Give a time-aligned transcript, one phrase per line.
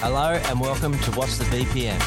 [0.00, 1.98] Hello and welcome to What's the BPM.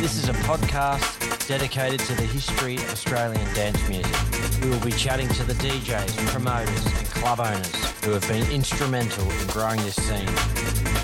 [0.00, 4.16] This is a podcast dedicated to the history of Australian dance music.
[4.62, 9.30] We will be chatting to the DJs, promoters, and club owners who have been instrumental
[9.30, 10.26] in growing this scene,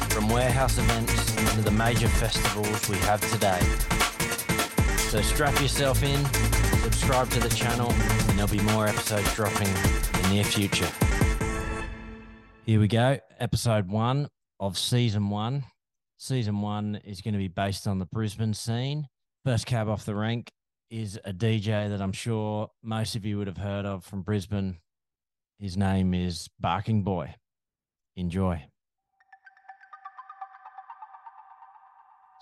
[0.09, 3.61] from warehouse events to the major festivals we have today.
[5.11, 6.25] So strap yourself in,
[6.81, 10.89] subscribe to the channel, and there'll be more episodes dropping in the near future.
[12.65, 14.29] Here we go, episode one
[14.59, 15.65] of season one.
[16.23, 19.09] Season one is going to be based on the Brisbane scene.
[19.43, 20.51] First cab off the rank
[20.91, 24.81] is a DJ that I'm sure most of you would have heard of from Brisbane.
[25.59, 27.37] His name is Barking Boy.
[28.17, 28.63] Enjoy.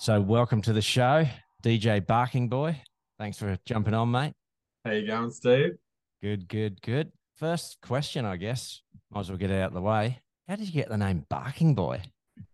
[0.00, 1.28] So, welcome to the show,
[1.62, 2.82] DJ Barking Boy.
[3.16, 4.32] Thanks for jumping on, mate.
[4.84, 5.78] How you going, Steve?
[6.20, 7.12] Good, good, good.
[7.36, 8.82] First question, I guess.
[9.12, 10.18] Might as well get it out of the way.
[10.48, 12.02] How did you get the name Barking Boy?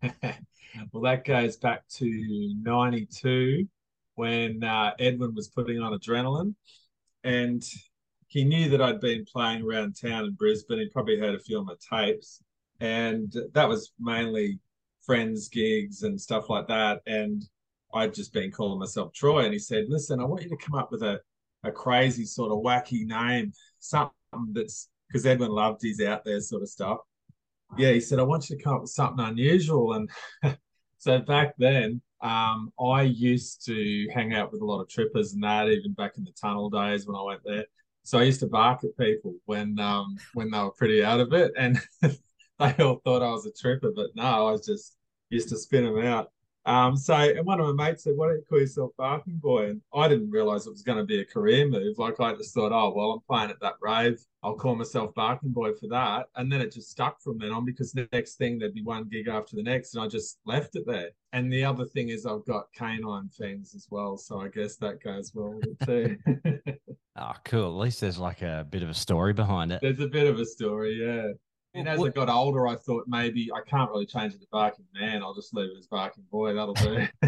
[0.92, 3.66] well, that goes back to 92
[4.14, 6.54] when uh, Edwin was putting on adrenaline.
[7.22, 7.62] And
[8.28, 10.78] he knew that I'd been playing around town in Brisbane.
[10.78, 12.42] He probably heard a few of my tapes.
[12.80, 14.58] And that was mainly
[15.04, 17.00] friends' gigs and stuff like that.
[17.06, 17.44] And
[17.94, 19.44] I'd just been calling myself Troy.
[19.44, 21.20] And he said, Listen, I want you to come up with a,
[21.62, 24.12] a crazy sort of wacky name, something
[24.52, 26.98] that's because Edwin loved his out there sort of stuff
[27.76, 29.94] yeah, he said, I want you to come up with something unusual.
[29.94, 30.10] And
[31.04, 35.42] so back then, um, I used to hang out with a lot of trippers and
[35.44, 37.66] that, even back in the tunnel days when I went there.
[38.04, 41.34] So I used to bark at people when um, when they were pretty out of
[41.34, 44.96] it, and they all thought I was a tripper, but no, I was just
[45.28, 46.32] used to spin them out.
[46.66, 49.70] Um, so, and one of my mates said, "Why don't you call yourself Barking Boy?"
[49.70, 51.98] And I didn't realize it was going to be a career move.
[51.98, 54.18] Like I just thought, "Oh, well, I'm playing at that rave.
[54.42, 57.66] I'll call myself Barking Boy for that." And then it just stuck from then on
[57.66, 60.74] because the next thing there'd be one gig after the next, and I just left
[60.76, 61.10] it there.
[61.32, 65.02] And the other thing is, I've got canine fangs as well, so I guess that
[65.02, 66.80] goes well with it too.
[67.16, 67.78] oh, cool.
[67.78, 69.80] At least there's like a bit of a story behind it.
[69.82, 71.32] There's a bit of a story, yeah.
[71.74, 74.84] And as I got older, I thought maybe I can't really change it to barking
[74.94, 75.22] man.
[75.22, 76.54] I'll just leave it as barking boy.
[76.54, 77.06] That'll do.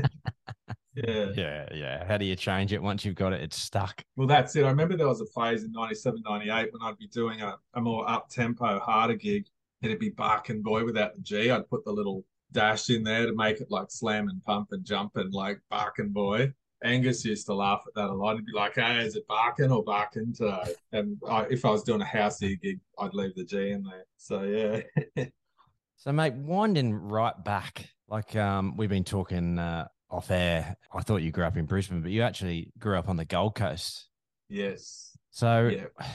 [0.95, 1.27] yeah.
[1.35, 1.69] Yeah.
[1.75, 2.05] Yeah.
[2.07, 3.43] How do you change it once you've got it?
[3.43, 4.03] It's stuck.
[4.15, 4.65] Well, that's it.
[4.65, 7.81] I remember there was a phase in 97, 98 when I'd be doing a, a
[7.81, 9.47] more up tempo, harder gig.
[9.83, 11.51] It'd be barking boy without the G.
[11.51, 14.85] I'd put the little dash in there to make it like slam and pump and
[14.85, 16.53] jump and like barking boy.
[16.85, 18.37] Angus used to laugh at that a lot.
[18.37, 21.83] He'd be like, "Hey, is it barking or barking today?" And I, if I was
[21.83, 24.05] doing a housey gig, I'd leave the G in there.
[24.17, 25.25] So yeah.
[25.97, 30.77] so mate, winding right back, like um, we've been talking uh, off air.
[30.93, 33.55] I thought you grew up in Brisbane, but you actually grew up on the Gold
[33.55, 34.09] Coast.
[34.49, 35.17] Yes.
[35.31, 36.07] So, yeah.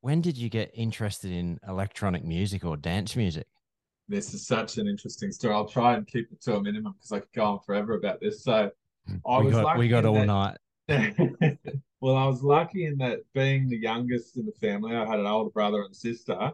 [0.00, 3.46] when did you get interested in electronic music or dance music?
[4.08, 5.54] This is such an interesting story.
[5.54, 8.20] I'll try and keep it to a minimum because I could go on forever about
[8.20, 8.44] this.
[8.44, 8.70] So
[9.26, 10.56] I we got we got all that, night.
[12.00, 15.26] well, I was lucky in that being the youngest in the family, I had an
[15.26, 16.52] older brother and sister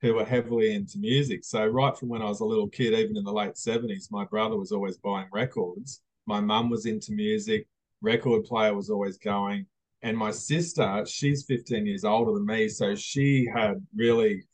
[0.00, 1.44] who were heavily into music.
[1.44, 4.24] So right from when I was a little kid, even in the late seventies, my
[4.24, 6.02] brother was always buying records.
[6.26, 7.66] My mum was into music.
[8.00, 9.66] Record player was always going.
[10.02, 14.44] And my sister, she's 15 years older than me, so she had really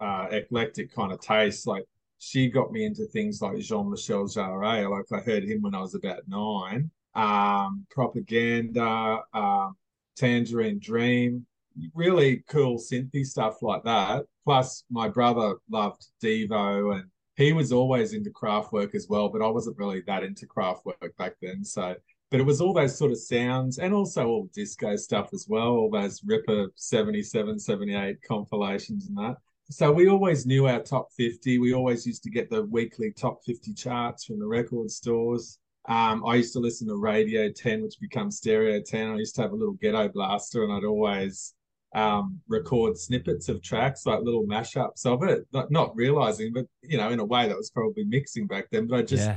[0.00, 1.68] uh, eclectic kind of taste.
[1.68, 1.84] Like
[2.18, 4.90] she got me into things like Jean Michel Jarre.
[4.90, 9.76] Like I heard him when I was about nine um, Propaganda, um,
[10.16, 11.46] Tangerine Dream,
[11.94, 14.24] really cool synthy stuff like that.
[14.44, 17.04] Plus, my brother loved Devo and
[17.36, 21.34] he was always into Kraftwerk as well, but I wasn't really that into Kraftwerk back
[21.42, 21.64] then.
[21.64, 21.94] So,
[22.30, 25.68] but it was all those sort of sounds and also all disco stuff as well,
[25.68, 29.36] all those Ripper 77, 78 compilations and that.
[29.68, 31.58] So we always knew our top 50.
[31.58, 35.58] We always used to get the weekly top 50 charts from the record stores.
[35.88, 39.10] Um, I used to listen to Radio 10, which becomes Stereo 10.
[39.10, 41.54] I used to have a little ghetto blaster and I'd always
[41.94, 46.98] um, record snippets of tracks, like little mashups of it, not, not realizing, but you
[46.98, 49.36] know, in a way that was probably mixing back then, but I just yeah.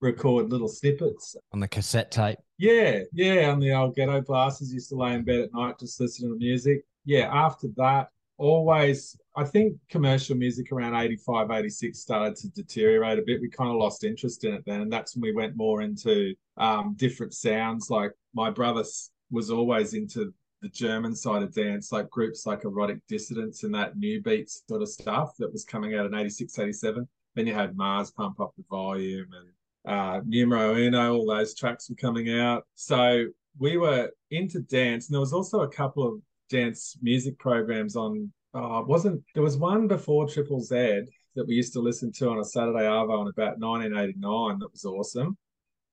[0.00, 2.38] record little snippets on the cassette tape.
[2.58, 4.72] Yeah, yeah, on the old ghetto blasters.
[4.72, 6.82] Used to lay in bed at night just listening to music.
[7.04, 8.08] Yeah, after that,
[8.38, 13.40] always I think commercial music around 85, 86 started to deteriorate a bit.
[13.40, 14.80] We kind of lost interest in it then.
[14.80, 17.88] And that's when we went more into um, different sounds.
[17.88, 18.82] Like my brother
[19.30, 23.96] was always into the German side of dance, like groups like Erotic Dissidents and that
[23.96, 27.06] new beat sort of stuff that was coming out in 86, 87.
[27.36, 31.88] Then you had MARRS Pump Up the Volume and uh, Numero Uno, all those tracks
[31.88, 32.66] were coming out.
[32.74, 33.26] So
[33.56, 35.06] we were into dance.
[35.06, 36.20] And there was also a couple of
[36.50, 41.02] dance music programs on uh, wasn't there was one before Triple Z
[41.34, 44.84] that we used to listen to on a Saturday Arvo in about 1989 that was
[44.84, 45.36] awesome.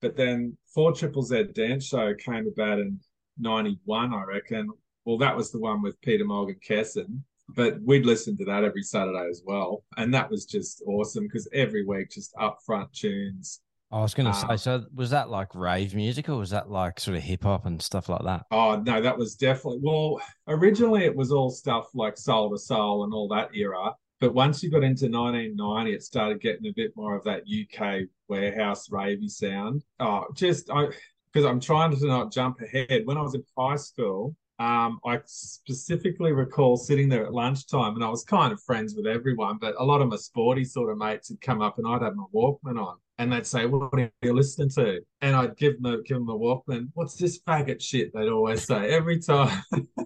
[0.00, 3.00] But then Four Triple Z Dance Show came about in
[3.38, 4.70] 91, I reckon.
[5.04, 7.20] Well, that was the one with Peter Morgan Kesson.
[7.48, 9.84] But we'd listen to that every Saturday as well.
[9.96, 13.60] And that was just awesome because every week, just upfront tunes.
[13.92, 16.70] I was going to um, say, so was that like rave music or was that
[16.70, 18.46] like sort of hip hop and stuff like that?
[18.50, 23.04] Oh, no, that was definitely, well, originally it was all stuff like Soul II Soul
[23.04, 23.94] and all that era.
[24.18, 28.08] But once you got into 1990, it started getting a bit more of that UK
[28.28, 29.84] warehouse ravey sound.
[30.00, 30.88] Oh, just I
[31.32, 33.02] because I'm trying to not jump ahead.
[33.04, 38.02] When I was in high school, um, I specifically recall sitting there at lunchtime, and
[38.02, 40.96] I was kind of friends with everyone, but a lot of my sporty sort of
[40.96, 44.10] mates had come up, and I'd have my Walkman on, and they'd say, "What are
[44.22, 46.88] you listening to?" And I'd give them a, give them a Walkman.
[46.94, 48.12] What's this faggot shit?
[48.12, 49.62] They'd always say every time,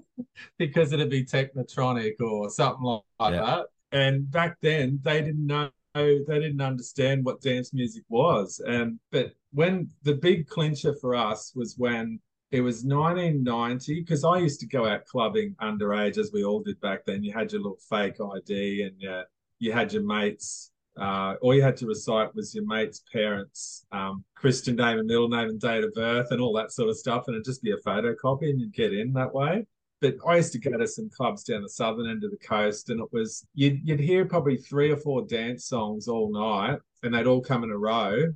[0.59, 3.45] because it'd be Technotronic or something like, like yeah.
[3.45, 3.67] that.
[3.93, 8.61] And back then, they didn't know they didn't understand what dance music was.
[8.67, 12.21] And but when the big clincher for us was when
[12.51, 16.81] it was 1990 because I used to go out clubbing underage as we all did
[16.81, 17.23] back then.
[17.23, 19.23] You had your little fake ID and uh,
[19.59, 20.73] you had your mates.
[20.99, 25.29] Uh, all you had to recite was your mate's parents' um, Christian name and middle
[25.29, 27.73] name and date of birth and all that sort of stuff, and it'd just be
[27.73, 29.65] a photocopy and you'd get in that way
[30.01, 32.91] but I used to go to some clubs down the southern end of the coast,
[32.91, 37.15] and it was you'd you'd hear probably three or four dance songs all night, and
[37.15, 38.33] they'd all come in a row.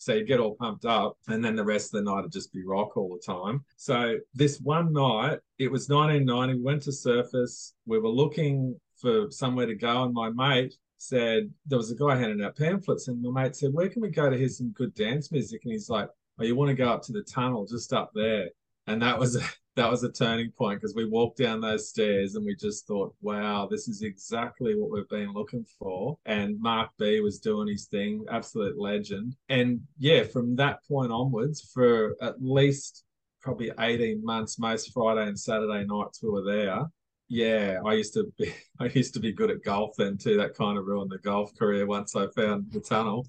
[0.00, 2.52] So you'd get all pumped up, and then the rest of the night would just
[2.52, 3.64] be rock all the time.
[3.76, 6.54] So this one night, it was 1990.
[6.54, 7.72] We went to Surfers.
[7.84, 12.16] We were looking for somewhere to go, and my mate said there was a guy
[12.16, 14.94] handing out pamphlets, and my mate said, "Where can we go to hear some good
[14.94, 16.08] dance music?" And he's like,
[16.38, 18.50] "Oh, you want to go up to the tunnel just up there?"
[18.88, 19.40] And that was a,
[19.76, 23.14] that was a turning point because we walked down those stairs and we just thought,
[23.20, 26.18] wow, this is exactly what we've been looking for.
[26.26, 29.36] And Mark B was doing his thing, absolute legend.
[29.48, 33.04] And yeah, from that point onwards, for at least
[33.40, 36.86] probably 18 months, most Friday and Saturday nights we were there
[37.28, 40.36] yeah, I used to be I used to be good at golf then too.
[40.36, 43.26] That kind of ruined the golf career once I found the tunnel.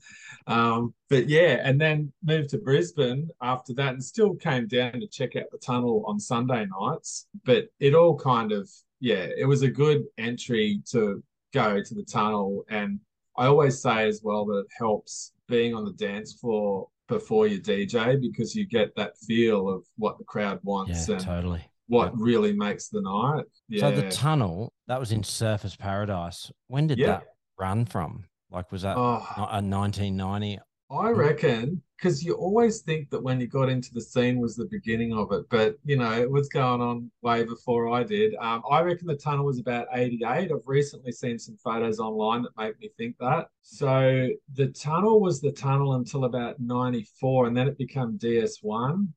[0.48, 5.08] Um, but yeah, and then moved to Brisbane after that, and still came down to
[5.08, 7.28] check out the tunnel on Sunday nights.
[7.46, 8.70] But it all kind of
[9.02, 11.24] yeah, it was a good entry to
[11.54, 13.00] go to the tunnel, and
[13.38, 17.60] I always say as well that it helps being on the dance floor before you
[17.60, 21.10] DJ because you get that feel of what the crowd wants.
[21.10, 23.46] Yeah, and, totally what really makes the night.
[23.68, 23.82] Yeah.
[23.82, 26.52] So the tunnel that was in Surfers Paradise.
[26.68, 27.08] When did yeah.
[27.08, 27.24] that
[27.60, 28.26] run from?
[28.52, 30.60] Like, was that oh, a 1990?
[30.92, 34.66] I reckon because you always think that when you got into the scene was the
[34.72, 38.34] beginning of it, but you know it was going on way before I did.
[38.40, 40.52] Um, I reckon the tunnel was about '88.
[40.52, 43.50] I've recently seen some photos online that make me think that.
[43.62, 49.08] So the tunnel was the tunnel until about '94, and then it became DS1.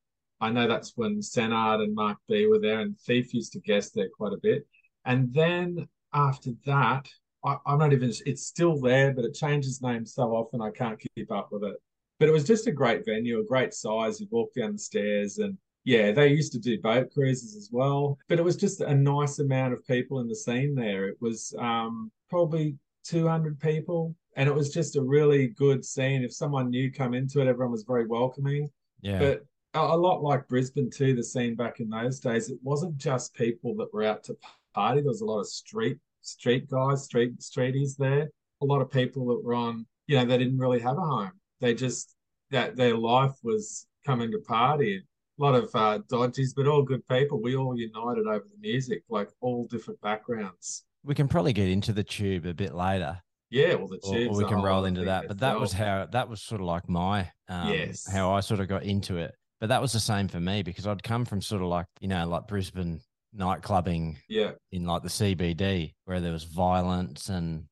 [0.42, 3.94] I know that's when Senard and Mark B were there, and Thief used to guest
[3.94, 4.66] there quite a bit.
[5.04, 7.08] And then after that,
[7.44, 11.00] I, am not even, it's still there, but it changes names so often I can't
[11.14, 11.76] keep up with it.
[12.18, 14.20] But it was just a great venue, a great size.
[14.20, 18.18] You walk down the stairs, and yeah, they used to do boat cruises as well.
[18.28, 21.06] But it was just a nice amount of people in the scene there.
[21.06, 26.24] It was um, probably 200 people, and it was just a really good scene.
[26.24, 28.68] If someone new come into it, everyone was very welcoming.
[29.02, 29.18] Yeah.
[29.18, 29.44] But
[29.74, 33.74] a lot like Brisbane too, the scene back in those days, it wasn't just people
[33.76, 34.36] that were out to
[34.74, 35.00] party.
[35.00, 38.28] There was a lot of street street guys, street streeties there.
[38.60, 41.32] A lot of people that were on, you know, they didn't really have a home.
[41.60, 42.14] They just
[42.50, 45.02] that their life was coming to party.
[45.38, 47.40] A lot of uh, dodgies, but all good people.
[47.40, 50.84] We all united over the music, like all different backgrounds.
[51.04, 53.20] We can probably get into the tube a bit later.
[53.50, 54.30] Yeah, well, the tube.
[54.30, 55.28] Or, or we can roll into that.
[55.28, 58.10] But that was how that was sort of like my um, yes.
[58.10, 59.34] how I sort of got into it.
[59.62, 62.08] But that was the same for me because I'd come from sort of like, you
[62.08, 63.00] know, like Brisbane
[63.32, 64.50] night clubbing yeah.
[64.72, 67.66] in like the CBD where there was violence and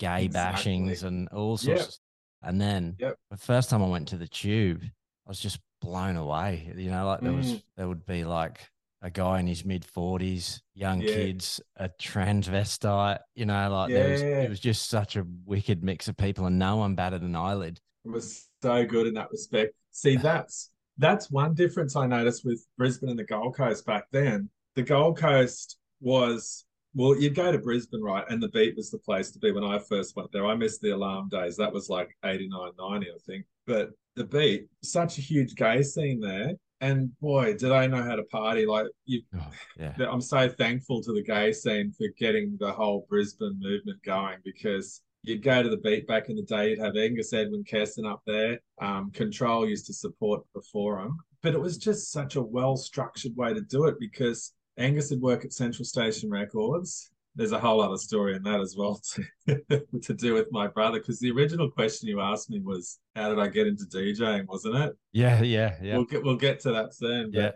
[0.00, 0.72] gay exactly.
[0.72, 1.80] bashings and all sorts.
[1.80, 1.88] Yep.
[1.88, 1.94] Of,
[2.42, 3.14] and then yep.
[3.30, 6.72] the first time I went to the tube, I was just blown away.
[6.76, 7.62] You know, like there was, mm.
[7.76, 8.68] there would be like
[9.00, 11.14] a guy in his mid forties, young yeah.
[11.14, 13.98] kids, a transvestite, you know, like yeah.
[13.98, 17.22] there was, it was just such a wicked mix of people and no one batted
[17.22, 17.78] an eyelid.
[18.04, 19.74] It was so good in that respect.
[19.92, 24.48] See, that's that's one difference I noticed with Brisbane and the Gold Coast back then.
[24.74, 26.64] The Gold Coast was
[26.96, 28.24] well, you'd go to Brisbane, right?
[28.30, 30.46] And the beat was the place to be when I first went there.
[30.46, 31.54] I missed the alarm days.
[31.58, 33.44] That was like 89, 90, I think.
[33.66, 36.54] But the beat, such a huge gay scene there.
[36.80, 38.64] And boy, did I know how to party.
[38.64, 39.94] Like you oh, yeah.
[40.10, 45.02] I'm so thankful to the gay scene for getting the whole Brisbane movement going because
[45.26, 48.22] you'd go to the beat back in the day, you'd have Angus Edwin Kesson up
[48.26, 48.60] there.
[48.80, 51.18] Um, Control used to support before him.
[51.42, 55.20] But it was just such a well structured way to do it because Angus would
[55.20, 57.10] work at Central Station Records.
[57.34, 59.00] There's a whole other story in that as well
[59.46, 60.98] to, to do with my brother.
[60.98, 64.74] Because the original question you asked me was, "How did I get into DJing?" Wasn't
[64.74, 64.96] it?
[65.12, 65.96] Yeah, yeah, yeah.
[65.96, 67.32] We'll get we'll get to that soon.
[67.32, 67.50] Yeah.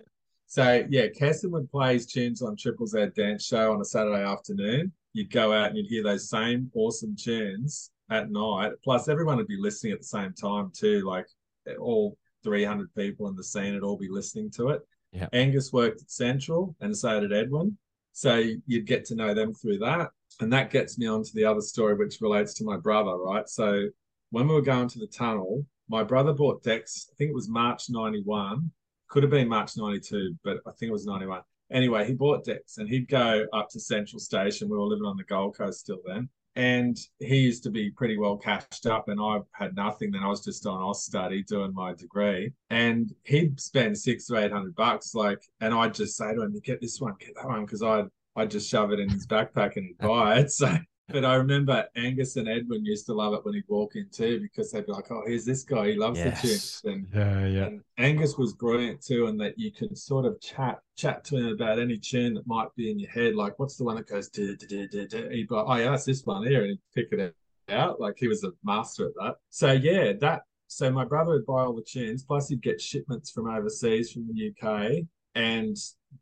[0.46, 4.22] So yeah, Kesson would play his tunes on Triple Z Dance Show on a Saturday
[4.22, 4.92] afternoon.
[5.12, 8.72] You'd go out and you'd hear those same awesome tunes at night.
[8.84, 11.06] Plus, everyone would be listening at the same time too.
[11.06, 11.26] Like
[11.68, 14.82] eh, all 300 people in the scene would all be listening to it.
[15.12, 15.28] Yeah.
[15.32, 17.76] Angus worked at Central, and so did Edwin.
[18.12, 21.44] So you'd get to know them through that, and that gets me on to the
[21.44, 23.16] other story, which relates to my brother.
[23.16, 23.48] Right.
[23.48, 23.88] So
[24.30, 27.08] when we were going to the tunnel, my brother bought decks.
[27.10, 28.70] I think it was March '91
[29.10, 31.42] could have been March 92, but I think it was 91.
[31.72, 34.68] Anyway, he bought decks and he'd go up to Central Station.
[34.68, 36.28] We were living on the Gold Coast still then.
[36.56, 40.10] And he used to be pretty well cashed up, and I had nothing.
[40.10, 44.50] Then I was just on Austudy doing my degree, and he'd spend six or eight
[44.50, 45.14] hundred bucks.
[45.14, 47.84] Like, and I'd just say to him, "You "Get this one, get that one," because
[47.84, 50.50] I'd I'd just shove it in his backpack and buy it.
[50.50, 50.76] So
[51.12, 54.40] but I remember Angus and Edwin used to love it when he'd walk in too,
[54.40, 55.90] because they'd be like, "Oh, here's this guy.
[55.90, 56.40] He loves yes.
[56.40, 57.66] the tunes." And, yeah, yeah.
[57.66, 61.46] And Angus was brilliant too, and that you could sort of chat chat to him
[61.46, 63.34] about any tune that might be in your head.
[63.34, 64.30] Like, what's the one that goes?
[64.34, 67.34] He'd be like, "Oh yeah, that's this one here," and he'd pick it
[67.68, 68.00] out.
[68.00, 69.36] Like he was a master at that.
[69.50, 70.42] So yeah, that.
[70.66, 74.28] So my brother would buy all the tunes, plus he'd get shipments from overseas, from
[74.28, 75.76] the UK, and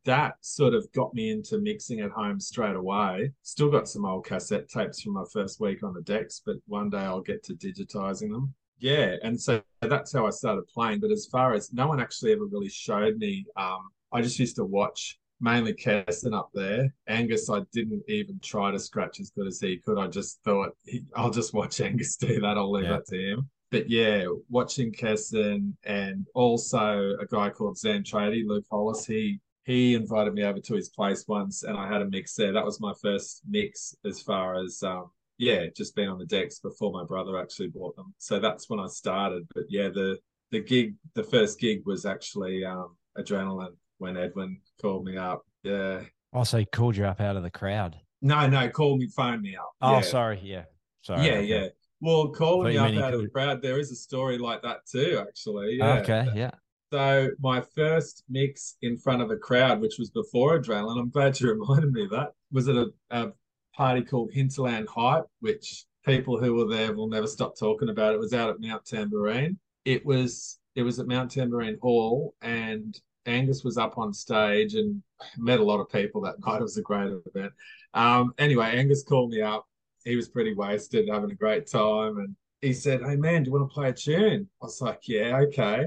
[0.04, 3.32] that sort of got me into mixing at home straight away.
[3.42, 6.90] Still got some old cassette tapes from my first week on the decks, but one
[6.90, 8.54] day I'll get to digitizing them.
[8.78, 11.00] Yeah, and so that's how I started playing.
[11.00, 14.56] But as far as no one actually ever really showed me, um, I just used
[14.56, 16.92] to watch mainly Kesson up there.
[17.08, 19.98] Angus, I didn't even try to scratch as good as he could.
[19.98, 22.56] I just thought he, I'll just watch Angus do that.
[22.56, 22.92] I'll leave yeah.
[22.92, 23.50] that to him.
[23.70, 29.94] But yeah, watching Kesson and also a guy called Zan Trady, Luke Hollis, he he
[29.94, 32.52] invited me over to his place once and I had a mix there.
[32.52, 36.58] That was my first mix as far as um, yeah, just being on the decks
[36.58, 38.14] before my brother actually bought them.
[38.16, 39.46] So that's when I started.
[39.54, 40.18] But yeah, the
[40.50, 45.42] the gig, the first gig was actually um, adrenaline when Edwin called me up.
[45.62, 46.00] Yeah.
[46.32, 47.94] Oh, so he called you up out of the crowd.
[48.22, 49.70] No, no, called me, phoned me up.
[49.82, 50.00] Oh, yeah.
[50.00, 50.40] sorry.
[50.42, 50.64] Yeah.
[51.02, 51.26] Sorry.
[51.26, 51.44] Yeah, okay.
[51.44, 51.66] yeah.
[52.00, 55.22] Well, calling me up out of the crowd, there is a story like that too,
[55.28, 55.76] actually.
[55.76, 55.98] Yeah.
[55.98, 56.52] Okay, yeah.
[56.90, 61.38] So my first mix in front of a crowd, which was before Adrenaline, I'm glad
[61.38, 63.32] you reminded me of that, was at a, a
[63.74, 68.14] party called Hinterland Hype, which people who were there will never stop talking about.
[68.14, 69.56] It was out at Mount Tamborine.
[69.84, 75.02] It was it was at Mount Tamborine Hall, and Angus was up on stage and
[75.36, 76.60] met a lot of people that night.
[76.60, 77.52] It was a great event.
[77.92, 79.66] Um, anyway, Angus called me up.
[80.04, 83.52] He was pretty wasted, having a great time, and he said, "Hey man, do you
[83.52, 85.86] want to play a tune?" I was like, "Yeah, okay."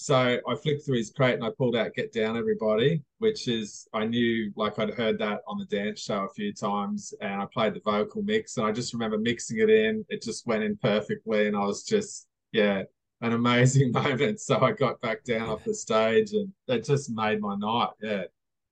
[0.00, 3.86] So I flicked through his crate and I pulled out Get Down Everybody, which is,
[3.92, 7.44] I knew like I'd heard that on the dance show a few times and I
[7.52, 10.02] played the vocal mix and I just remember mixing it in.
[10.08, 12.84] It just went in perfectly and I was just, yeah,
[13.20, 14.40] an amazing moment.
[14.40, 17.90] So I got back down off the stage and that just made my night.
[18.00, 18.22] Yeah.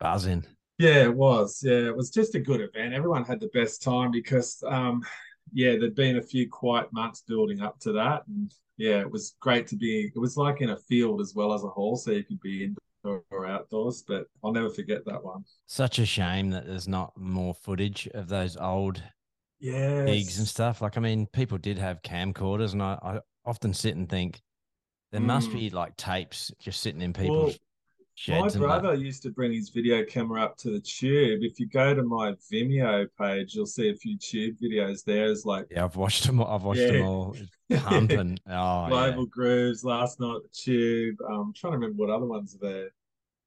[0.01, 0.47] Buzzing.
[0.79, 1.61] Yeah, it was.
[1.63, 2.95] Yeah, it was just a good event.
[2.95, 5.03] Everyone had the best time because, um,
[5.53, 8.23] yeah, there'd been a few quiet months building up to that.
[8.29, 10.11] And yeah, it was great to be.
[10.15, 12.65] It was like in a field as well as a hall, so you could be
[12.65, 14.05] indoor or outdoors.
[14.07, 15.45] But I'll never forget that one.
[15.67, 19.03] Such a shame that there's not more footage of those old
[19.61, 20.81] yeah gigs and stuff.
[20.81, 24.41] Like, I mean, people did have camcorders, and I, I often sit and think
[25.13, 25.27] there mm.
[25.27, 27.59] must be like tapes just sitting in people's
[28.27, 31.41] my brother used to bring his video camera up to the tube.
[31.43, 35.31] If you go to my Vimeo page, you'll see a few tube videos there.
[35.31, 36.43] It's like yeah, I've watched them.
[36.43, 36.93] I've watched yeah.
[36.93, 37.37] them all.
[37.77, 38.39] Pumping.
[38.49, 39.31] Oh, Global yeah.
[39.31, 41.17] Grooves, Last Night Tube.
[41.29, 42.89] Um, I'm trying to remember what other ones are there.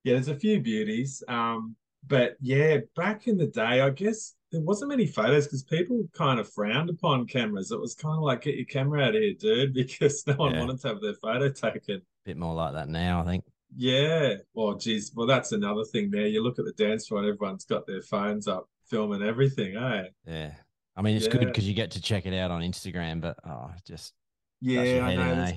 [0.04, 1.24] Yeah, there's a few beauties.
[1.28, 1.76] Um,
[2.08, 6.40] but yeah, back in the day, I guess there wasn't many photos because people kind
[6.40, 7.72] of frowned upon cameras.
[7.72, 10.54] It was kind of like, get your camera out of here, dude, because no one
[10.54, 10.60] yeah.
[10.62, 12.02] wanted to have their photo taken.
[12.26, 13.44] Bit more like that now, I think.
[13.76, 14.36] Yeah.
[14.54, 15.12] Well, geez.
[15.16, 16.28] Well, that's another thing there.
[16.28, 20.04] You look at the dance floor and everyone's got their phones up filming everything, eh?
[20.26, 20.52] Yeah.
[20.96, 21.32] I mean, it's yeah.
[21.32, 24.14] good because you get to check it out on Instagram, but oh, just
[24.60, 25.36] yeah, I know.
[25.36, 25.52] There's,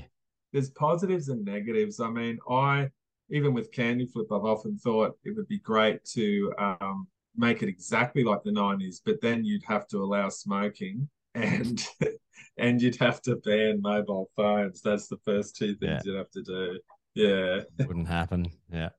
[0.53, 2.01] there's, positives and negatives.
[2.01, 2.89] I mean, I
[3.31, 7.69] even with Candy Flip, I've often thought it would be great to um, make it
[7.69, 11.85] exactly like the '90s, but then you'd have to allow smoking and
[12.57, 14.81] and you'd have to ban mobile phones.
[14.81, 16.13] That's the first two things yeah.
[16.13, 16.79] you'd have to do.
[17.15, 17.61] Yeah.
[17.87, 18.47] Wouldn't happen.
[18.73, 18.91] Yeah.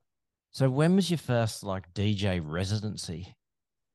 [0.50, 3.34] So when was your first like DJ residency?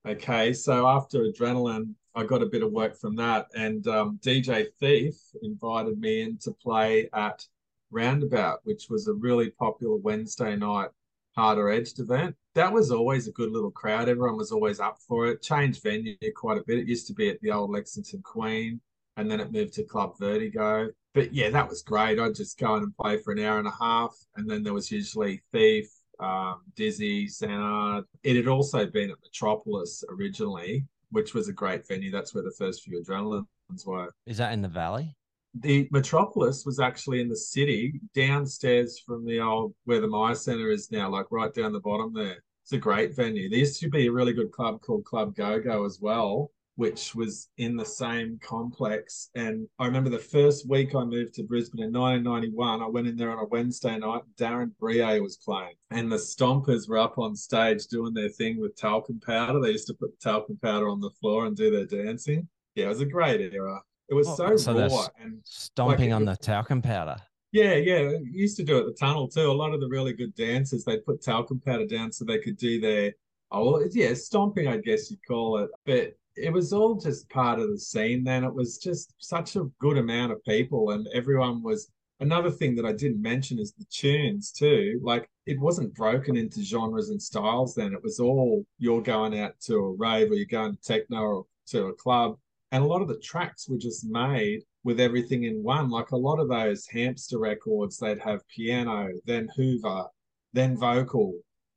[0.07, 3.47] Okay, so after Adrenaline, I got a bit of work from that.
[3.55, 7.45] And um, DJ Thief invited me in to play at
[7.91, 10.89] Roundabout, which was a really popular Wednesday night
[11.35, 12.35] harder edged event.
[12.55, 14.09] That was always a good little crowd.
[14.09, 15.41] Everyone was always up for it.
[15.41, 16.79] Changed venue quite a bit.
[16.79, 18.81] It used to be at the old Lexington Queen,
[19.17, 20.89] and then it moved to Club Vertigo.
[21.13, 22.20] But yeah, that was great.
[22.20, 24.74] I'd just go in and play for an hour and a half, and then there
[24.74, 25.88] was usually Thief,
[26.20, 28.03] um, Dizzy, Sanard.
[28.24, 32.12] It had also been at Metropolis originally, which was a great venue.
[32.12, 34.13] That's where the first few adrenalines were.
[34.25, 35.15] Is that in the valley?
[35.53, 40.72] the Metropolis was actually in the city downstairs from the old where the Myer Centre
[40.72, 42.44] is now, like right down the bottom there.
[42.63, 43.50] It's a great venue.
[43.50, 47.13] There used to be a really good club called Club Go Go as well, which
[47.13, 49.29] was in the same complex.
[49.35, 53.15] And I remember the first week I moved to Brisbane in 1991, I went in
[53.15, 54.23] there on a Wednesday night.
[54.35, 58.75] Darren Brie was playing, and the Stompers were up on stage doing their thing with
[58.75, 59.59] talcum powder.
[59.59, 62.47] They used to put talcum powder on the floor and do their dancing.
[62.73, 63.79] Yeah, it was a great era.
[64.09, 67.17] It was oh, so, so raw and stomping like, on the talcum powder.
[67.51, 68.09] Yeah, yeah.
[68.23, 69.51] used to do it at the tunnel too.
[69.51, 72.57] A lot of the really good dancers, they'd put talcum powder down so they could
[72.57, 73.13] do their
[73.51, 75.69] oh well, yeah, stomping, I guess you'd call it.
[75.85, 78.43] But it was all just part of the scene then.
[78.43, 82.85] It was just such a good amount of people and everyone was another thing that
[82.85, 85.00] I didn't mention is the tunes too.
[85.03, 87.93] Like it wasn't broken into genres and styles then.
[87.93, 91.45] It was all you're going out to a rave or you're going to techno or
[91.67, 92.38] to a club
[92.71, 95.89] and a lot of the tracks were just made with everything in one.
[95.89, 100.05] Like a lot of those hamster records, they'd have piano, then Hoover,
[100.53, 101.33] then vocal,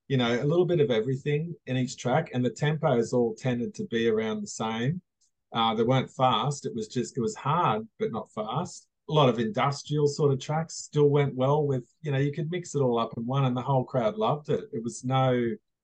[0.08, 2.30] you know, a little bit of everything in each track.
[2.34, 5.00] And the tempos all tended to be around the same.
[5.52, 6.66] Uh, they weren't fast.
[6.66, 8.86] It was just, it was hard, but not fast.
[9.08, 12.50] A lot of industrial sort of tracks still went well with, you know, you could
[12.50, 14.64] mix it all up in one and the whole crowd loved it.
[14.72, 15.32] It was no,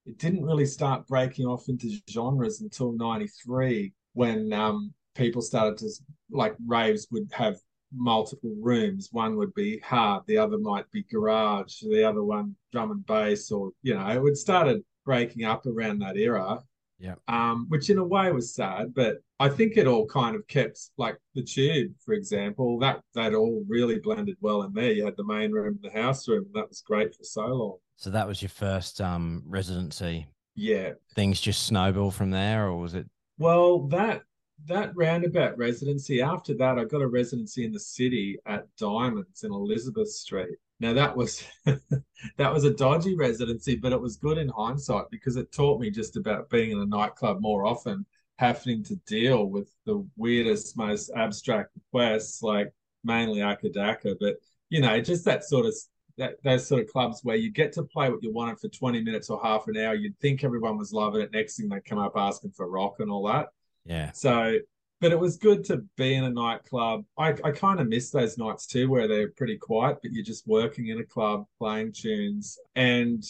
[0.06, 5.88] it didn't really start breaking off into genres until 93 when um, people started to
[6.30, 7.56] like raves would have
[7.92, 9.08] multiple rooms.
[9.12, 13.50] One would be hard, the other might be garage, the other one drum and bass,
[13.50, 16.60] or you know, it would started breaking up around that era.
[16.98, 17.14] Yeah.
[17.28, 20.90] Um, which in a way was sad, but I think it all kind of kept
[20.98, 24.92] like the tube, for example, that that all really blended well in there.
[24.92, 27.46] You had the main room and the house room, and that was great for so
[27.46, 27.76] long.
[27.96, 30.26] So that was your first um residency.
[30.54, 30.90] Yeah.
[31.14, 33.06] Things just snowball from there, or was it?
[33.38, 34.20] Well, that
[34.66, 39.52] that roundabout residency, after that, I got a residency in the city at Diamonds in
[39.52, 40.58] Elizabeth Street.
[40.80, 45.36] Now that was that was a dodgy residency, but it was good in hindsight because
[45.36, 48.06] it taught me just about being in a nightclub more often,
[48.38, 52.72] having to deal with the weirdest, most abstract requests, like
[53.04, 54.36] mainly Akadaka, but
[54.70, 55.74] you know, just that sort of
[56.16, 59.02] that those sort of clubs where you get to play what you wanted for 20
[59.02, 59.94] minutes or half an hour.
[59.94, 61.32] You'd think everyone was loving it.
[61.32, 63.48] Next thing they come up asking for rock and all that.
[63.84, 64.12] Yeah.
[64.12, 64.58] So,
[65.00, 67.04] but it was good to be in a nightclub.
[67.16, 70.46] I, I kind of miss those nights too, where they're pretty quiet, but you're just
[70.46, 73.22] working in a club, playing tunes, and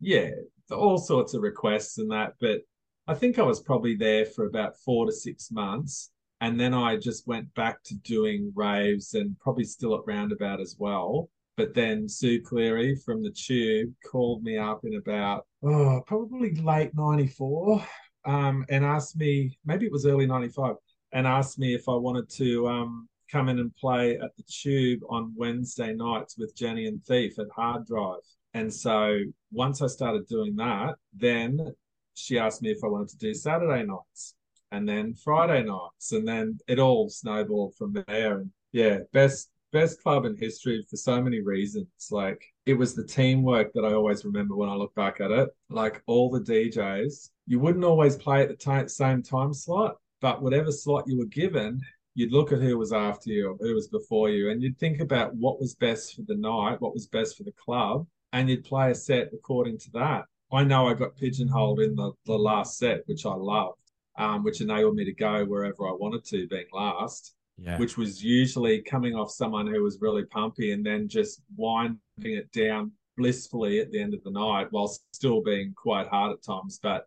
[0.00, 0.30] yeah,
[0.70, 2.34] all sorts of requests and that.
[2.40, 2.62] But
[3.06, 6.10] I think I was probably there for about four to six months.
[6.40, 10.76] And then I just went back to doing raves and probably still at Roundabout as
[10.76, 11.30] well.
[11.56, 16.90] But then Sue Cleary from the Tube called me up in about, oh, probably late
[16.94, 17.84] 94
[18.24, 20.76] um, and asked me, maybe it was early 95,
[21.12, 25.00] and asked me if I wanted to um, come in and play at the Tube
[25.08, 28.20] on Wednesday nights with Jenny and Thief at Hard Drive.
[28.54, 29.18] And so
[29.50, 31.74] once I started doing that, then
[32.14, 34.34] she asked me if I wanted to do Saturday nights
[34.70, 36.12] and then Friday nights.
[36.12, 38.40] And then it all snowballed from there.
[38.40, 41.86] And yeah, best best club in history for so many reasons.
[42.10, 45.48] Like it was the teamwork that I always remember when I look back at it.
[45.70, 50.40] Like all the DJs, you wouldn't always play at the t- same time slot, but
[50.40, 51.78] whatever slot you were given,
[52.14, 55.00] you'd look at who was after you or who was before you, and you'd think
[55.00, 58.64] about what was best for the night, what was best for the club, and you'd
[58.64, 60.24] play a set according to that.
[60.50, 63.82] I know I got pigeonholed in the, the last set, which I loved,
[64.18, 67.76] um, which enabled me to go wherever I wanted to, being last yeah.
[67.76, 72.50] which was usually coming off someone who was really pumpy and then just winding it
[72.52, 76.80] down blissfully at the end of the night while still being quite hard at times.
[76.82, 77.06] But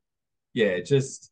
[0.55, 1.31] yeah, just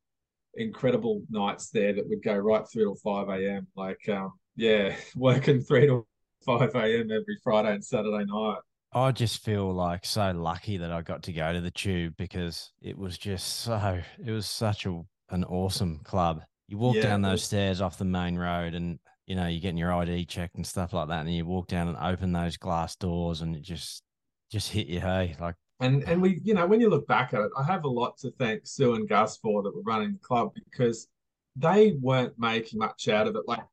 [0.55, 3.65] incredible nights there that would go right through till 5 a.m.
[3.75, 6.05] Like, um, yeah, working 3 to
[6.45, 7.09] 5 a.m.
[7.12, 8.57] every Friday and Saturday night.
[8.93, 12.71] I just feel like so lucky that I got to go to the tube because
[12.81, 16.41] it was just so, it was such a, an awesome club.
[16.67, 19.77] You walk yeah, down those stairs off the main road and you know, you're getting
[19.77, 22.97] your ID checked and stuff like that, and you walk down and open those glass
[22.97, 24.03] doors, and it just
[24.51, 25.55] just hit you, hey, like.
[25.84, 28.17] And and we, you know, when you look back at it, I have a lot
[28.19, 31.10] to thank Sue and Gus for that were running the club because
[31.58, 33.43] they weren't making much out of it.
[33.48, 33.65] Like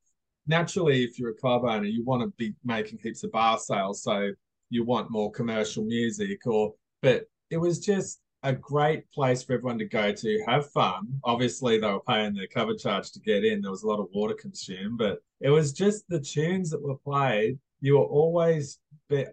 [0.45, 4.03] naturally, if you're a club owner, you want to be making heaps of bar sales,
[4.03, 4.33] so
[4.71, 9.79] you want more commercial music, or but it was just a great place for everyone
[9.79, 11.07] to go to have fun.
[11.23, 13.61] Obviously, they were paying their cover charge to get in.
[13.61, 16.97] There was a lot of water consumed, but it was just the tunes that were
[16.97, 17.61] played.
[17.81, 18.81] You were always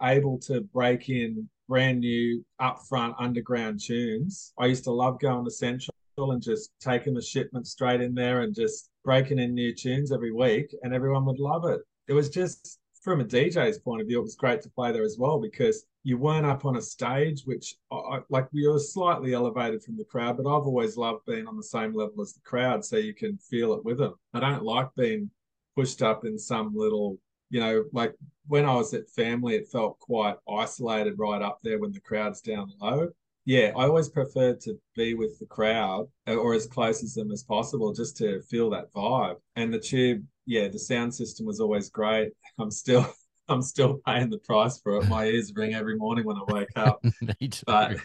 [0.04, 4.53] able to break in brand new upfront underground tunes.
[4.58, 8.41] I used to love going to Central and just taking the shipment straight in there
[8.41, 11.82] and just breaking in new tunes every week, and everyone would love it.
[12.08, 15.03] It was just from a DJ's point of view, it was great to play there
[15.03, 19.34] as well because you weren't up on a stage, which I, like we were slightly
[19.34, 22.41] elevated from the crowd, but I've always loved being on the same level as the
[22.41, 24.15] crowd so you can feel it with them.
[24.34, 25.30] I don't like being
[25.75, 27.17] pushed up in some little,
[27.50, 28.14] you know, like
[28.48, 32.42] when I was at family, it felt quite isolated right up there when the crowd's
[32.42, 33.10] down low.
[33.46, 37.32] Yeah, I always preferred to be with the crowd uh, or as close as them
[37.32, 39.38] as possible just to feel that vibe.
[39.56, 42.34] And the tube, yeah, the sound system was always great.
[42.60, 43.10] I'm still
[43.50, 45.08] I'm still paying the price for it.
[45.08, 47.02] My ears ring every morning when I wake up.
[47.66, 47.96] but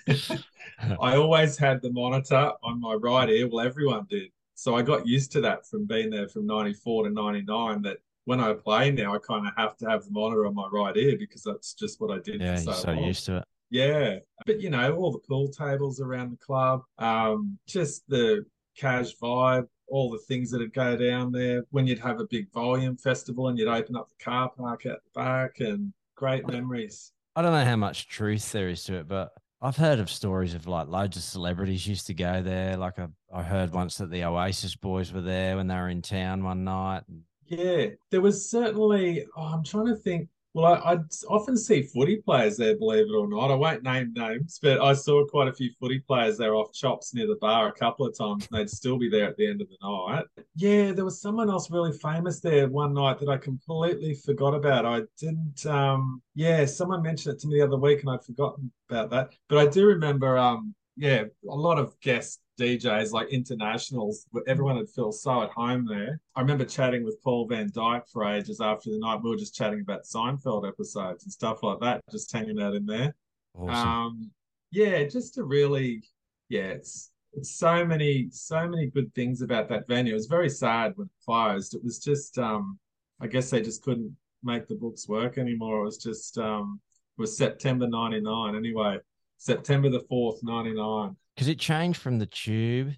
[1.00, 3.48] I always had the monitor on my right ear.
[3.48, 4.30] Well, everyone did.
[4.54, 8.40] So I got used to that from being there from 94 to 99 that when
[8.40, 11.16] I play now, I kind of have to have the monitor on my right ear
[11.18, 12.40] because that's just what I did.
[12.40, 13.44] Yeah, so you're so used to it.
[13.70, 18.44] Yeah, but you know, all the pool tables around the club, um, just the
[18.76, 22.96] cash vibe, all the things that'd go down there when you'd have a big volume
[22.96, 27.12] festival and you'd open up the car park at the back and great memories.
[27.34, 30.54] I don't know how much truth there is to it, but I've heard of stories
[30.54, 32.76] of like loads of celebrities used to go there.
[32.76, 36.02] Like I, I heard once that the Oasis boys were there when they were in
[36.02, 37.04] town one night.
[37.52, 39.26] Yeah, there was certainly.
[39.36, 40.28] Oh, I'm trying to think.
[40.54, 43.50] Well, I, would often see footy players there, believe it or not.
[43.50, 47.14] I won't name names, but I saw quite a few footy players there off chops
[47.14, 49.60] near the bar a couple of times, and they'd still be there at the end
[49.62, 50.24] of the night.
[50.56, 54.86] Yeah, there was someone else really famous there one night that I completely forgot about.
[54.86, 55.64] I didn't.
[55.66, 59.34] Um, yeah, someone mentioned it to me the other week, and I'd forgotten about that.
[59.48, 60.38] But I do remember.
[60.38, 65.50] Um, yeah, a lot of guests DJs, like internationals, but everyone would feel so at
[65.50, 66.20] home there.
[66.36, 69.20] I remember chatting with Paul Van Dyk for ages after the night.
[69.22, 72.86] We were just chatting about Seinfeld episodes and stuff like that, just hanging out in
[72.86, 73.14] there.
[73.54, 73.88] Awesome.
[73.88, 74.30] Um,
[74.70, 76.02] yeah, just to really,
[76.48, 80.12] yeah, it's it's so many so many good things about that venue.
[80.12, 81.74] It was very sad when it closed.
[81.74, 82.78] It was just, um,
[83.20, 85.82] I guess they just couldn't make the books work anymore.
[85.82, 86.80] It was just, um,
[87.16, 88.98] it was September '99 anyway.
[89.42, 92.92] September the 4th, 99 because it changed from the tube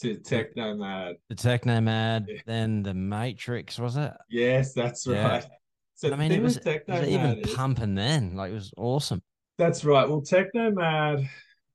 [0.00, 1.14] to Technomad.
[1.28, 2.40] The Technomad, yeah.
[2.46, 4.12] then the Matrix, was it?
[4.28, 5.44] Yes, that's right.
[5.94, 8.34] So I mean, it was, it was even pumping then.
[8.34, 9.22] Like it was awesome.
[9.58, 10.08] That's right.
[10.08, 11.28] Well, Technomad.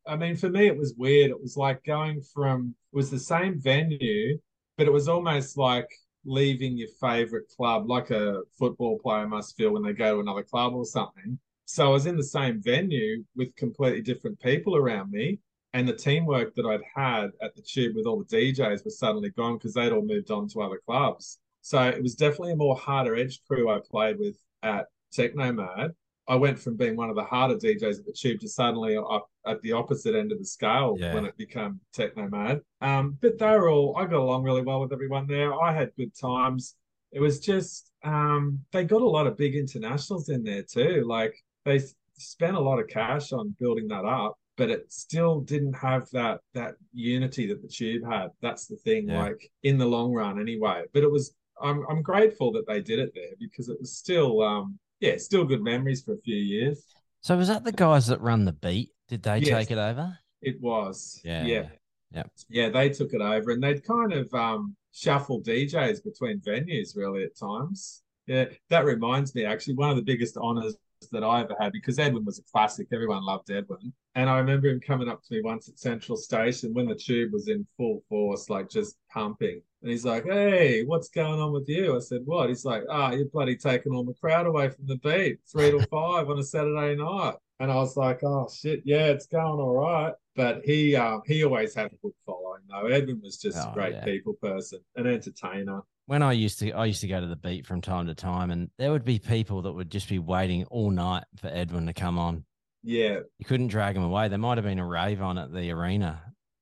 [0.07, 1.31] I mean, for me, it was weird.
[1.31, 4.39] It was like going from it was the same venue,
[4.77, 5.87] but it was almost like
[6.25, 10.43] leaving your favorite club, like a football player must feel when they go to another
[10.43, 11.37] club or something.
[11.65, 15.39] So I was in the same venue with completely different people around me,
[15.75, 19.29] and the teamwork that I'd had at the tube with all the DJs was suddenly
[19.31, 21.39] gone because they'd all moved on to other clubs.
[21.61, 25.93] So it was definitely a more harder edge crew I played with at Technomad.
[26.29, 29.29] I went from being one of the harder DJs at the tube to suddenly up
[29.45, 31.13] at the opposite end of the scale yeah.
[31.13, 32.61] when it became Technomad.
[32.79, 35.53] Um, but they were all I got along really well with everyone there.
[35.53, 36.75] I had good times.
[37.11, 41.03] It was just um, they got a lot of big internationals in there too.
[41.05, 41.35] Like
[41.65, 41.81] they
[42.17, 46.39] spent a lot of cash on building that up but it still didn't have that
[46.53, 48.29] that unity that the tube had.
[48.41, 49.21] That's the thing, yeah.
[49.23, 50.83] like in the long run, anyway.
[50.93, 54.41] But it was I'm I'm grateful that they did it there because it was still
[54.41, 56.83] um yeah still good memories for a few years.
[57.21, 58.91] So was that the guys that run the beat?
[59.07, 60.17] Did they yes, take it over?
[60.41, 61.19] It was.
[61.23, 61.45] Yeah.
[61.45, 61.67] Yeah.
[62.11, 62.23] Yeah.
[62.49, 67.23] Yeah, they took it over and they'd kind of um shuffle DJs between venues really
[67.23, 68.03] at times.
[68.27, 70.75] Yeah, that reminds me actually one of the biggest honors
[71.09, 72.87] that I ever had because Edwin was a classic.
[72.91, 73.93] Everyone loved Edwin.
[74.15, 77.33] And I remember him coming up to me once at Central Station when the tube
[77.33, 79.61] was in full force, like just pumping.
[79.81, 81.95] And he's like, Hey, what's going on with you?
[81.95, 82.49] I said, What?
[82.49, 85.71] He's like, Ah, oh, you're bloody taking all the crowd away from the beat, three
[85.71, 87.35] to five on a Saturday night.
[87.59, 90.13] And I was like, Oh shit, yeah, it's going all right.
[90.35, 92.87] But he um he always had a good following though.
[92.87, 94.03] Edwin was just oh, a great yeah.
[94.03, 97.65] people person, an entertainer when I used to I used to go to the beat
[97.65, 100.91] from time to time and there would be people that would just be waiting all
[100.91, 102.45] night for Edwin to come on.
[102.83, 103.19] Yeah.
[103.39, 104.27] You couldn't drag him away.
[104.27, 106.21] There might have been a rave on at the arena.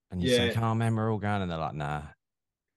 [0.10, 0.38] And you yeah.
[0.38, 1.42] say, Come on, man, we're all going.
[1.42, 2.04] And they're like, nah.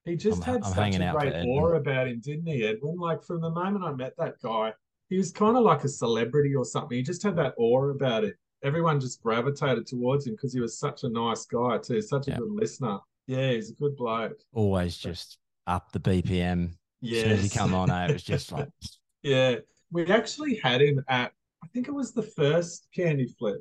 [0.05, 2.97] He just I'm, had I'm such a great aura about him, didn't he, Edwin?
[2.97, 4.73] Like from the moment I met that guy,
[5.09, 6.97] he was kind of like a celebrity or something.
[6.97, 8.37] He just had that aura about it.
[8.63, 12.33] Everyone just gravitated towards him because he was such a nice guy too, such a
[12.33, 12.39] yeah.
[12.39, 12.99] good listener.
[13.27, 14.39] Yeah, he's a good bloke.
[14.53, 16.73] Always just up the BPM.
[17.01, 17.17] Yes.
[17.17, 18.69] As soon as he come on, eh, it was just like
[19.23, 19.57] Yeah.
[19.93, 23.59] We actually had him at I think it was the first candy flip.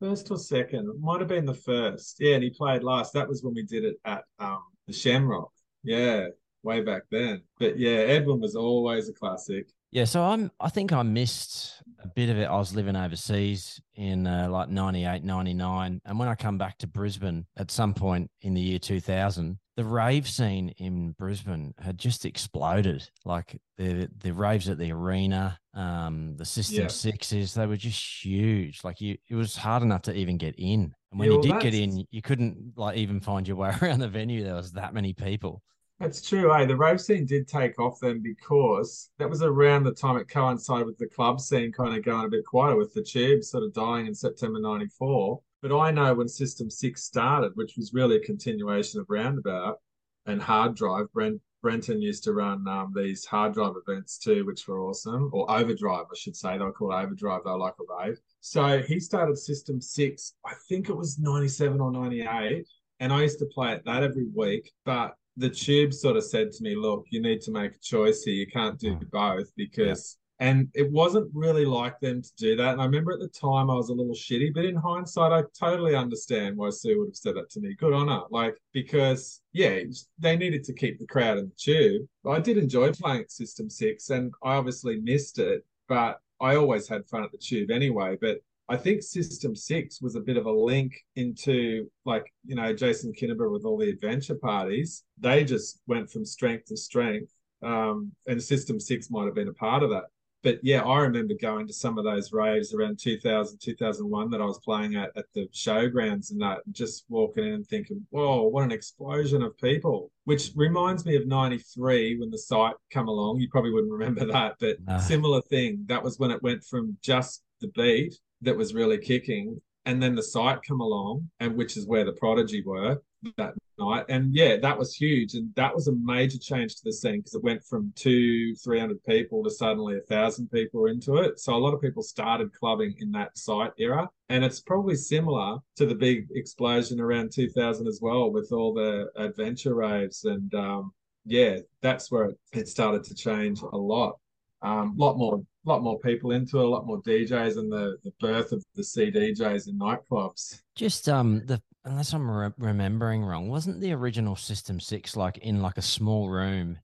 [0.00, 0.88] First or second.
[0.88, 2.16] It might have been the first.
[2.18, 3.12] Yeah, and he played last.
[3.12, 5.52] That was when we did it at um the Shamrock.
[5.84, 6.28] Yeah,
[6.62, 7.42] way back then.
[7.60, 9.68] But yeah, Edwin was always a classic.
[9.92, 10.50] Yeah, so I'm.
[10.58, 12.44] I think I missed a bit of it.
[12.44, 16.00] I was living overseas in uh, like 98, 99.
[16.04, 19.58] and when I come back to Brisbane at some point in the year two thousand,
[19.76, 23.08] the rave scene in Brisbane had just exploded.
[23.24, 26.88] Like the the raves at the arena, um, the System yeah.
[26.88, 28.82] Sixes, they were just huge.
[28.82, 30.92] Like you, it was hard enough to even get in.
[31.12, 33.72] And when yeah, well, you did get in, you couldn't like even find your way
[33.82, 34.42] around the venue.
[34.42, 35.62] There was that many people.
[36.00, 36.52] That's true.
[36.52, 40.28] Hey, the rave scene did take off then because that was around the time it
[40.28, 43.64] coincided with the club scene kind of going a bit quieter with the tube sort
[43.64, 45.40] of dying in September 94.
[45.60, 49.80] But I know when System 6 started, which was really a continuation of Roundabout
[50.26, 54.68] and Hard Drive, Brent, Brenton used to run um, these hard drive events too, which
[54.68, 56.56] were awesome, or overdrive, I should say.
[56.56, 58.20] They were called overdrive, they were like a rave.
[58.40, 62.68] So he started System 6, I think it was 97 or 98.
[63.00, 64.70] And I used to play at that every week.
[64.84, 68.22] But the tube sort of said to me, look, you need to make a choice
[68.24, 68.34] here.
[68.34, 69.10] You can't do mm.
[69.10, 70.48] both because yeah.
[70.48, 72.72] and it wasn't really like them to do that.
[72.72, 75.42] And I remember at the time I was a little shitty, but in hindsight, I
[75.58, 77.74] totally understand why Sue would have said that to me.
[77.74, 78.22] Good on her.
[78.30, 79.80] Like, because yeah,
[80.18, 82.08] they needed to keep the crowd in the tube.
[82.28, 86.88] I did enjoy playing at System Six and I obviously missed it, but I always
[86.88, 88.18] had fun at the tube anyway.
[88.20, 92.74] But I think System Six was a bit of a link into like you know
[92.74, 95.04] Jason Kinniber with all the adventure parties.
[95.18, 99.54] They just went from strength to strength, um, and System Six might have been a
[99.54, 100.04] part of that.
[100.44, 104.44] But yeah, I remember going to some of those raves around 2000, 2001 that I
[104.44, 108.64] was playing at at the showgrounds and that, just walking in and thinking, "Whoa, what
[108.64, 113.40] an explosion of people!" Which reminds me of '93 when the site come along.
[113.40, 115.84] You probably wouldn't remember that, but similar thing.
[115.86, 119.60] That was when it went from just the beat that was really kicking.
[119.84, 123.00] And then the site come along, and which is where the Prodigy were
[123.36, 124.04] that night.
[124.08, 125.34] And yeah, that was huge.
[125.34, 129.02] And that was a major change to the scene because it went from two, 300
[129.04, 131.38] people to suddenly a thousand people into it.
[131.40, 134.08] So a lot of people started clubbing in that site era.
[134.28, 139.08] And it's probably similar to the big explosion around 2000 as well with all the
[139.16, 140.24] adventure raves.
[140.24, 140.92] And um,
[141.24, 144.18] yeah, that's where it, it started to change a lot.
[144.62, 147.70] A um, lot more a lot more people into it, a lot more DJs, and
[147.70, 150.62] the the birth of the CDJs in nightclubs.
[150.74, 155.60] Just um the unless I'm re- remembering wrong, wasn't the original System Six like in
[155.60, 156.78] like a small room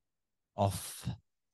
[0.56, 1.08] off?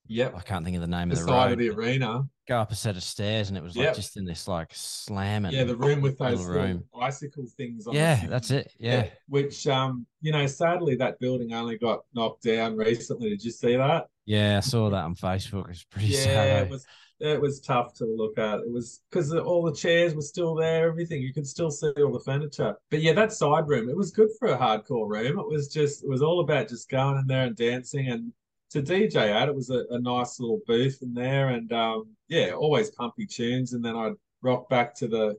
[0.09, 1.53] Yep, I can't think of the name the of the side road.
[1.53, 2.25] of the arena.
[2.49, 3.95] Go up a set of stairs, and it was like yep.
[3.95, 5.53] just in this like slamming.
[5.53, 6.83] Yeah, the room with those room.
[6.93, 7.87] bicycle things.
[7.87, 8.73] on Yeah, that's it.
[8.77, 9.05] Yeah.
[9.05, 13.31] yeah, which um you know sadly that building only got knocked down recently.
[13.31, 14.07] Did you see that?
[14.27, 15.71] Yeah, I saw that on Facebook.
[15.71, 16.63] It's pretty yeah, sad.
[16.65, 16.85] It was
[17.21, 18.61] it was tough to look at.
[18.61, 21.23] It was because all the chairs were still there, everything.
[21.23, 22.77] You could still see all the furniture.
[22.91, 25.39] But yeah, that side room, it was good for a hardcore room.
[25.39, 28.33] It was just, it was all about just going in there and dancing and
[28.71, 32.53] to DJ out, It was a, a nice little booth in there, and um, yeah,
[32.53, 33.73] always pumpy tunes.
[33.73, 35.37] And then I'd rock back to the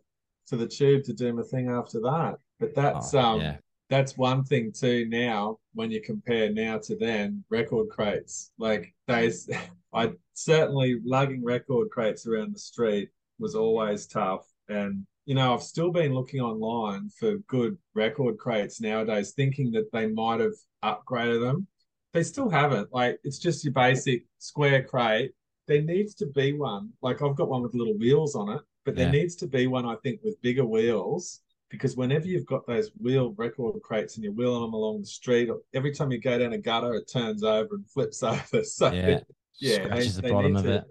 [0.47, 2.35] to the tube to do my thing after that.
[2.59, 3.57] But that's oh, um, yeah.
[3.89, 5.07] that's one thing too.
[5.07, 9.31] Now, when you compare now to then, record crates like they.
[9.93, 10.11] I
[10.43, 14.45] certainly lugging record crates around the street was always tough.
[14.69, 19.91] And, you know, I've still been looking online for good record crates nowadays, thinking that
[19.91, 21.67] they might have upgraded them.
[22.13, 22.93] They still haven't.
[22.93, 25.31] Like, it's just your basic square crate.
[25.67, 26.89] There needs to be one.
[27.01, 29.11] Like, I've got one with little wheels on it, but there yeah.
[29.11, 33.33] needs to be one, I think, with bigger wheels because whenever you've got those wheel
[33.37, 36.57] record crates and you're wheeling them along the street, every time you go down a
[36.57, 38.63] gutter, it turns over and flips over.
[38.63, 39.21] So yeah
[39.59, 40.83] yeah, scratches they, the bottom of to, it.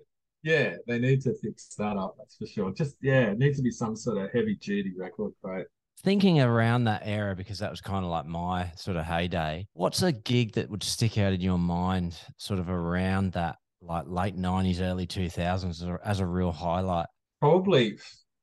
[0.43, 2.15] Yeah, they need to fix that up.
[2.19, 2.73] That's for sure.
[2.73, 5.67] Just yeah, it needs to be some sort of heavy duty record crate.
[6.03, 9.67] Thinking around that era because that was kind of like my sort of heyday.
[9.75, 14.05] What's a gig that would stick out in your mind, sort of around that, like
[14.07, 17.07] late nineties, early two thousands, as a real highlight?
[17.41, 17.99] Probably,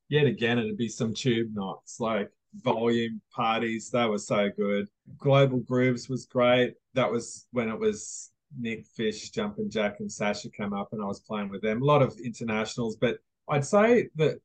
[0.10, 2.30] yet again, it'd be some tube nights, like
[2.62, 3.89] volume parties.
[3.89, 4.88] They were so good.
[5.17, 6.75] Global Grooves was great.
[6.93, 11.05] That was when it was Nick Fish, Jumpin' Jack, and Sasha came up, and I
[11.05, 11.81] was playing with them.
[11.81, 13.17] A lot of internationals, but
[13.49, 14.39] I'd say that,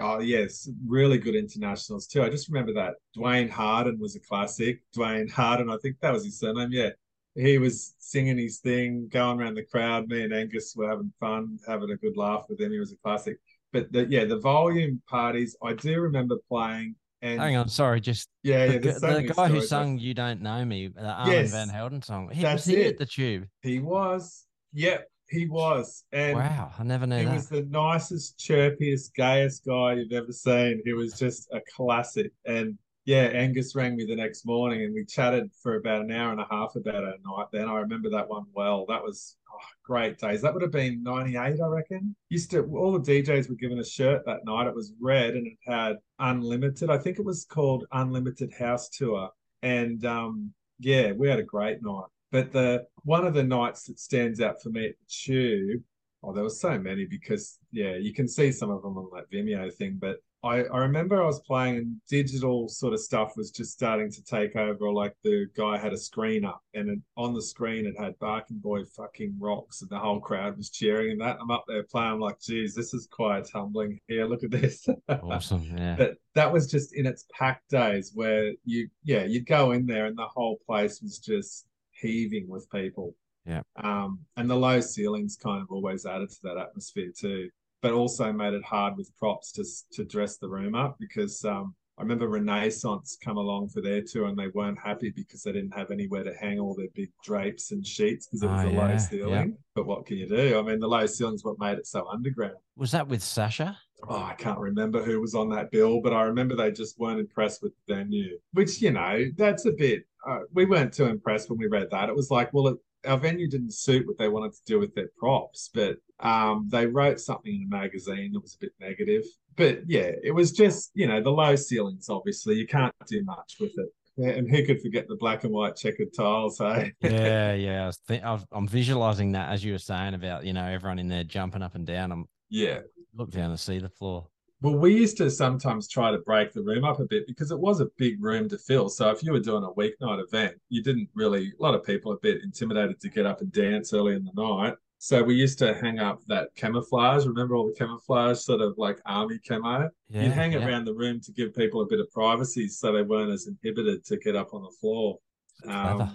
[0.00, 2.22] oh yes, really good internationals too.
[2.22, 4.82] I just remember that Duane Harden was a classic.
[4.92, 6.70] Duane Harden, I think that was his surname.
[6.72, 6.90] Yeah,
[7.34, 10.08] he was singing his thing, going around the crowd.
[10.08, 12.72] Me and Angus were having fun, having a good laugh with him.
[12.72, 13.38] He was a classic.
[13.72, 18.28] But the, yeah, the volume parties, I do remember playing And Hang on, sorry, just
[18.42, 18.78] yeah, yeah.
[18.78, 22.00] the, so the guy who sung "You Don't Know Me," the Armand Yes, van Helden
[22.02, 22.30] song.
[22.32, 22.86] He was he it.
[22.92, 23.46] at the Tube.
[23.62, 24.46] He was.
[24.72, 26.04] Yep, he was.
[26.12, 27.34] And Wow, I never knew he that.
[27.34, 30.80] was the nicest, chirpiest, gayest guy you've ever seen.
[30.84, 32.32] He was just a classic.
[32.46, 36.32] And yeah, Angus rang me the next morning and we chatted for about an hour
[36.32, 37.46] and a half about it night.
[37.52, 38.84] Then I remember that one well.
[38.86, 40.42] That was oh, great days.
[40.42, 42.14] That would have been 98, I reckon.
[42.28, 44.66] Used to all the DJs were given a shirt that night.
[44.66, 46.90] It was red and it had unlimited.
[46.90, 49.30] I think it was called Unlimited House Tour.
[49.62, 52.06] And um, yeah, we had a great night.
[52.32, 55.82] But the one of the nights that stands out for me at the tube,
[56.22, 59.30] oh, there were so many because yeah, you can see some of them on that
[59.32, 59.98] Vimeo thing.
[60.00, 64.10] But I, I remember I was playing and digital sort of stuff was just starting
[64.10, 64.90] to take over.
[64.90, 68.58] Like the guy had a screen up and it, on the screen it had Barking
[68.58, 71.36] Boy fucking rocks and the whole crowd was cheering and that.
[71.40, 72.12] I'm up there playing.
[72.12, 74.26] I'm like, geez, this is quite humbling here.
[74.26, 74.86] Look at this.
[75.08, 75.96] Awesome, yeah.
[75.96, 80.06] But that was just in its packed days where you, yeah, you'd go in there
[80.06, 83.14] and the whole place was just heaving with people.
[83.44, 83.62] Yeah.
[83.76, 87.50] Um, and the low ceilings kind of always added to that atmosphere too,
[87.82, 91.74] but also made it hard with props to to dress the room up because um,
[91.98, 95.74] I remember Renaissance come along for their tour and they weren't happy because they didn't
[95.76, 98.70] have anywhere to hang all their big drapes and sheets because it was Oh, a
[98.70, 99.56] low yeah, ceiling.
[99.74, 100.58] But what can you do?
[100.58, 102.54] I mean, the low ceiling's what made it so underground.
[102.76, 103.76] Was that with Sasha?
[104.08, 107.20] Oh, I can't remember who was on that bill, but I remember they just weren't
[107.20, 111.50] impressed with the venue, which, you know, that's a bit, uh, we weren't too impressed
[111.50, 112.08] when we read that.
[112.08, 114.94] It was like, well, it, our venue didn't suit what they wanted to do with
[114.94, 119.24] their props, but um, they wrote something in a magazine that was a bit negative.
[119.56, 123.56] But yeah, it was just, you know, the low ceilings, obviously, you can't do much
[123.60, 123.88] with it.
[124.16, 126.92] Yeah, And who could forget the black and white checkered tiles, hey?
[127.02, 127.84] Yeah, yeah.
[127.84, 130.98] I was think, I I'm visualizing that as you were saying about you know everyone
[130.98, 132.12] in there jumping up and down.
[132.12, 132.80] I'm yeah.
[133.14, 134.26] look down to see the floor.
[134.62, 137.58] Well, we used to sometimes try to break the room up a bit because it
[137.58, 138.90] was a big room to fill.
[138.90, 142.12] So if you were doing a weeknight event, you didn't really, a lot of people
[142.12, 144.74] are a bit intimidated to get up and dance early in the night.
[144.98, 147.24] So we used to hang up that camouflage.
[147.24, 149.88] Remember all the camouflage, sort of like army camo?
[150.10, 150.66] Yeah, you hang it yeah.
[150.66, 154.04] around the room to give people a bit of privacy so they weren't as inhibited
[154.04, 155.18] to get up on the floor.
[155.66, 156.14] Um,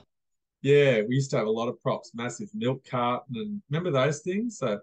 [0.62, 4.19] yeah, we used to have a lot of props, massive milk carton, and remember those
[4.19, 4.60] things?
[4.60, 4.79] So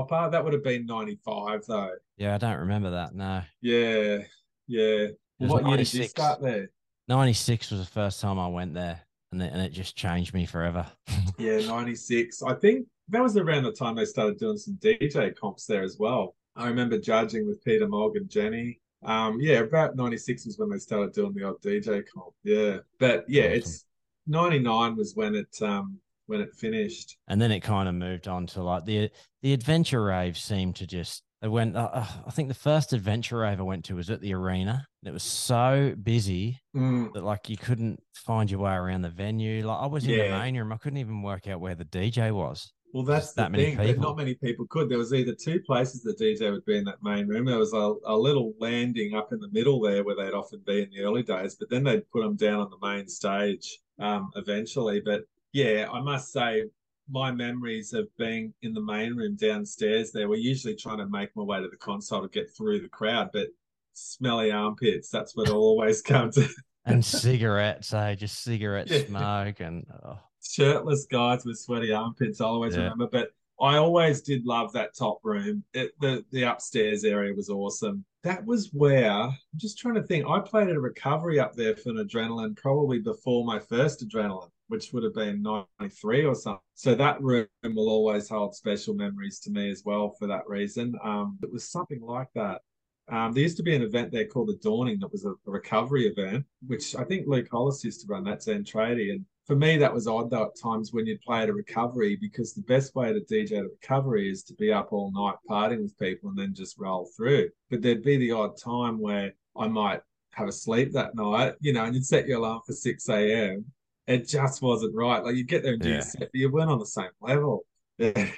[0.00, 1.90] That would have been 95 though.
[2.16, 3.14] Yeah, I don't remember that.
[3.14, 4.18] No, Yeah,
[4.66, 5.08] yeah.
[5.38, 6.10] What year did you 96.
[6.10, 6.70] start there?
[7.08, 9.00] '96 was the first time I went there,
[9.32, 10.86] and it, and it just changed me forever.
[11.38, 12.42] Yeah, 96.
[12.42, 15.96] I think that was around the time they started doing some DJ comps there as
[15.98, 16.36] well.
[16.54, 18.78] I remember judging with Peter Mogg and Jenny.
[19.04, 22.34] Um, yeah, about 96 was when they started doing the odd DJ comp.
[22.44, 22.78] Yeah.
[23.00, 23.86] But yeah, it's
[24.28, 27.16] 99 was when it um when it finished.
[27.28, 29.10] and then it kind of moved on to like the
[29.42, 33.38] the adventure rave seemed to just it went uh, uh, i think the first adventure
[33.38, 37.22] rave i went to was at the arena and it was so busy Mm, that
[37.22, 40.56] like you couldn't find your way around the venue like i was in the main
[40.56, 43.86] room i couldn't even work out where the dj was Well, that's that many thing.
[43.88, 44.02] People.
[44.02, 44.88] not many people could.
[44.90, 47.46] There was either two places the DJ would be in that main room.
[47.46, 50.82] There was a, a little landing up in the middle there where they'd often be
[50.82, 54.30] in the early days, but then they'd put them down on the main stage um,
[54.36, 55.00] eventually.
[55.02, 56.64] But yeah, I must say,
[57.10, 61.34] my memories of being in the main room downstairs there, we're usually trying to make
[61.36, 63.48] my way to the console to get through the crowd, but
[63.92, 66.48] smelly armpits, that's what always come to.
[66.86, 69.04] and cigarettes eh just cigarette Yeah.
[69.06, 72.40] smoke and oh, shirtless guys with sweaty armpits.
[72.40, 72.84] I always Yeah.
[72.84, 75.62] remember, but I always did love that top room.
[75.74, 78.04] It, the the upstairs area was awesome.
[78.24, 80.26] That was where I'm just trying to think.
[80.26, 84.50] I played at a recovery up there for an adrenaline probably before my first adrenaline,
[84.72, 86.62] which would have been '93 or something.
[86.72, 90.94] So that room will always hold special memories to me as well for that reason.
[91.04, 92.62] Um, it was something like that.
[93.10, 96.06] Um, there used to be an event there called the Dawning that was a, recovery
[96.06, 98.24] event, which I think Luke Hollis used to run.
[98.24, 99.10] That's Zen Tradie.
[99.10, 102.16] And for me, that was odd though at times when you'd play at a recovery
[102.18, 105.36] because the best way to DJ at a recovery is to be up all night
[105.50, 107.50] partying with people and then just roll through.
[107.68, 111.74] But there'd be the odd time where I might have a sleep that night, you
[111.74, 113.66] know, and you'd set your alarm for 6 a.m.
[114.06, 115.22] It just wasn't right.
[115.24, 115.94] Like you get there and do Yeah.
[115.96, 117.64] your set, but you weren't on the same level.
[117.98, 118.30] Yeah.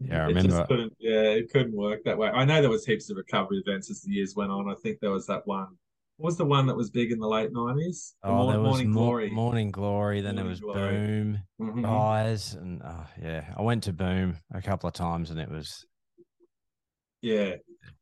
[0.00, 2.28] yeah i It just remember couldn't, yeah, it couldn't work that way.
[2.28, 4.68] I know there was heaps of recovery events as the years went on.
[4.68, 5.68] I think there was that one.
[6.18, 8.14] What was the one that was big in the late nineties?
[8.24, 9.30] oh there was Morning Mo- Glory.
[9.30, 10.90] morning glory then there was Glory.
[10.92, 11.82] boom Mhm.
[11.82, 15.86] guys and oh yeah i went to boom a couple of times and it was
[17.22, 17.54] Yeah,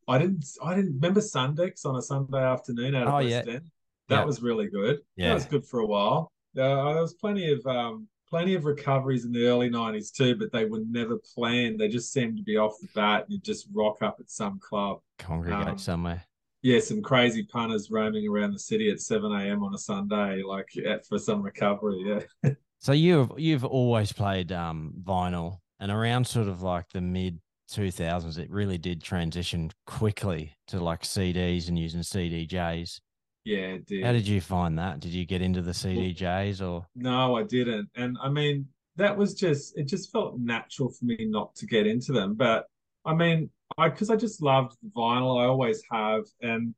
[0.08, 0.44] I didn't.
[0.64, 3.52] I didn't remember Sundex on a Sunday afternoon out of Oh, West yeah.
[3.54, 3.70] End.
[4.08, 4.24] That Yeah.
[4.24, 4.98] was really good.
[5.16, 5.28] Yeah.
[5.28, 6.31] that was good for a while.
[6.56, 10.52] Uh, there was plenty of um, plenty of recoveries in the early nineties too, but
[10.52, 11.78] they were never planned.
[11.78, 13.26] They just seemed to be off the bat.
[13.28, 15.00] You just rock up at some club.
[15.18, 16.24] congregate Um, somewhere
[16.62, 19.64] yeah, some crazy punters roaming around the city at 7 a.m.
[19.64, 20.68] on a Sunday, like
[21.08, 22.24] for some recovery.
[22.44, 22.52] Yeah.
[22.78, 27.40] so you've you've always played um, vinyl, and around sort of like the mid
[27.70, 33.00] 2000s, it really did transition quickly to like CDs and using CDJs.
[33.44, 34.04] Yeah, did.
[34.04, 35.00] How did you find that?
[35.00, 36.86] Did you get into the CDJs or?
[36.94, 37.88] No, I didn't.
[37.96, 39.88] And I mean, that was just it.
[39.88, 42.34] Just felt natural for me not to get into them.
[42.34, 42.66] But
[43.04, 45.42] I mean, I because I just loved vinyl.
[45.42, 46.74] I always have, and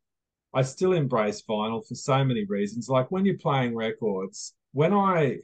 [0.54, 2.88] I still embrace vinyl for so many reasons.
[2.88, 5.38] Like when you're playing records, when I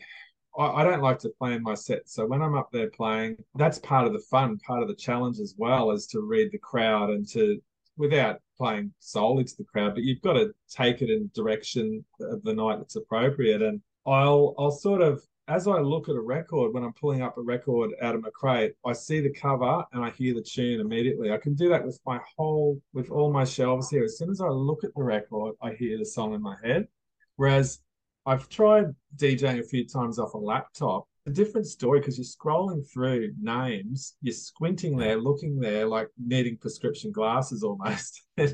[0.58, 2.08] I, don't like to play in my set.
[2.08, 5.38] So when I'm up there playing, that's part of the fun, part of the challenge
[5.38, 7.60] as well, is to read the crowd and to
[7.96, 12.42] without playing solely to the crowd, but you've got to take it in direction of
[12.42, 13.62] the night that's appropriate.
[13.62, 17.36] And I'll I'll sort of as I look at a record, when I'm pulling up
[17.36, 20.80] a record out of my crate, I see the cover and I hear the tune
[20.80, 21.32] immediately.
[21.32, 24.04] I can do that with my whole, with all my shelves here.
[24.04, 26.86] As soon as I look at the record, I hear the song in my head.
[27.34, 27.80] Whereas
[28.26, 31.08] I've tried DJing a few times off a laptop.
[31.26, 36.56] A different story because you're scrolling through names, you're squinting there, looking there, like needing
[36.56, 38.22] prescription glasses almost.
[38.36, 38.46] yeah,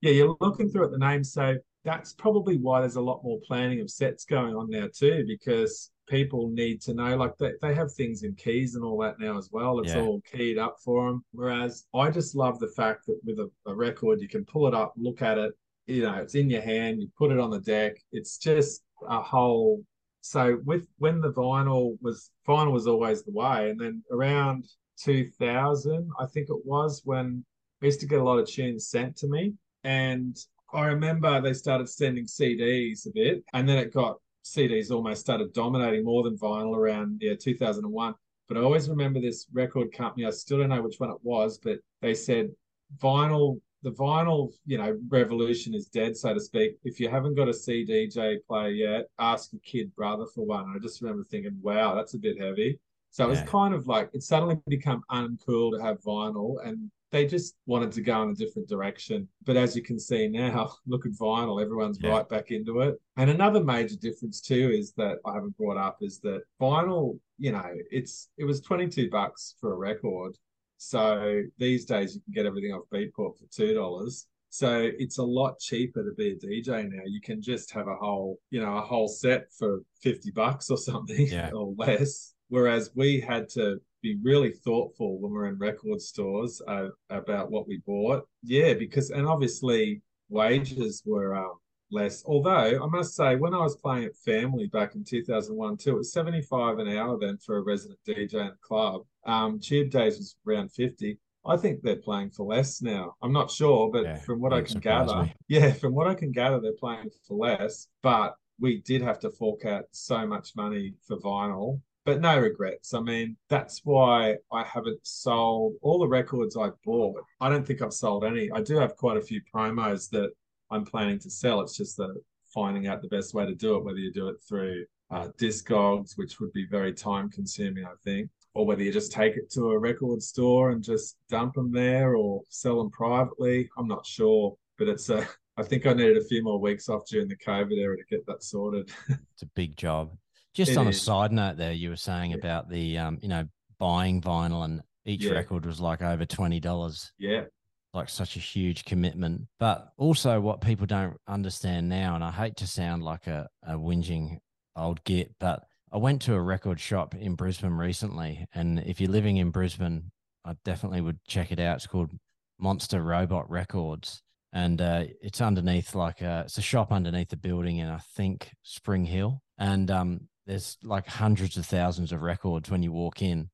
[0.00, 1.32] you're looking through at the names.
[1.32, 5.24] So that's probably why there's a lot more planning of sets going on now too,
[5.26, 9.20] because people need to know like they, they have things in keys and all that
[9.20, 10.00] now as well it's yeah.
[10.00, 13.74] all keyed up for them whereas i just love the fact that with a, a,
[13.74, 15.52] record you can pull it up look at it
[15.86, 19.22] you know it's in your hand you put it on the deck it's just a
[19.22, 19.80] whole
[20.20, 24.66] so with when the vinyl was vinyl was always the way and then around
[24.98, 27.44] 2000 i think it was when
[27.82, 29.52] i used to get a lot of tunes sent to me
[29.84, 30.36] and
[30.72, 35.52] I remember they started sending CDs a bit, and then it got CDs almost started
[35.52, 38.14] dominating more than vinyl around yeah 2001.
[38.48, 40.26] But I always remember this record company.
[40.26, 42.50] I still don't know which one it was, but they said
[42.98, 43.60] vinyl.
[43.82, 46.76] The vinyl, you know, revolution is dead, so to speak.
[46.84, 50.64] If you haven't got a CDJ player yet, ask your kid brother for one.
[50.64, 52.78] And I just remember thinking, wow, that's a bit heavy.
[53.10, 57.26] So it was kind of like it suddenly become uncool to have vinyl, and they
[57.26, 59.28] just wanted to go in a different direction.
[59.44, 62.10] But as you can see now, look at vinyl, everyone's yeah.
[62.10, 63.00] right back into it.
[63.16, 67.52] And another major difference too is that I haven't brought up is that vinyl, you
[67.52, 70.36] know, it's it was 22 bucks for a record.
[70.82, 74.26] So these days you can get everything off Beatport for two dollars.
[74.48, 77.02] So it's a lot cheaper to be a DJ now.
[77.06, 80.78] You can just have a whole, you know, a whole set for 50 bucks or
[80.78, 81.50] something yeah.
[81.54, 82.32] or less.
[82.48, 87.68] Whereas we had to be really thoughtful when we're in record stores uh, about what
[87.68, 88.26] we bought.
[88.42, 90.00] Yeah, because and obviously
[90.30, 91.58] wages were um,
[91.90, 92.24] less.
[92.24, 95.98] Although I must say, when I was playing at Family back in 2001 too, it
[95.98, 99.02] was 75 an hour then for a resident DJ in a club.
[99.26, 101.18] Um, Tube Days was around 50.
[101.46, 103.14] I think they're playing for less now.
[103.22, 105.34] I'm not sure, but yeah, from what I can gather, me.
[105.48, 107.88] yeah, from what I can gather, they're playing for less.
[108.02, 112.94] But we did have to fork out so much money for vinyl but no regrets.
[112.94, 117.22] I mean, that's why I haven't sold all the records I bought.
[117.40, 118.50] I don't think I've sold any.
[118.50, 120.30] I do have quite a few promos that
[120.70, 121.60] I'm planning to sell.
[121.60, 122.20] It's just the
[122.52, 126.16] finding out the best way to do it, whether you do it through uh, Discogs,
[126.16, 129.70] which would be very time consuming, I think, or whether you just take it to
[129.70, 133.70] a record store and just dump them there or sell them privately.
[133.78, 135.26] I'm not sure, but it's a.
[135.56, 138.24] I think I needed a few more weeks off during the COVID era to get
[138.26, 138.90] that sorted.
[139.08, 140.16] it's a big job.
[140.54, 140.96] Just it on is.
[140.96, 142.38] a side note, there you were saying yeah.
[142.38, 143.46] about the um, you know,
[143.78, 145.32] buying vinyl and each yeah.
[145.32, 147.12] record was like over twenty dollars.
[147.18, 147.44] Yeah.
[147.92, 149.42] Like such a huge commitment.
[149.58, 153.74] But also what people don't understand now, and I hate to sound like a, a
[153.74, 154.38] whinging
[154.76, 158.46] old git, but I went to a record shop in Brisbane recently.
[158.54, 160.12] And if you're living in Brisbane,
[160.44, 161.76] I definitely would check it out.
[161.76, 162.12] It's called
[162.58, 164.22] Monster Robot Records.
[164.52, 168.52] And uh, it's underneath like a, it's a shop underneath the building in I think
[168.62, 169.42] Spring Hill.
[169.58, 173.50] And um, there's like hundreds of thousands of records when you walk in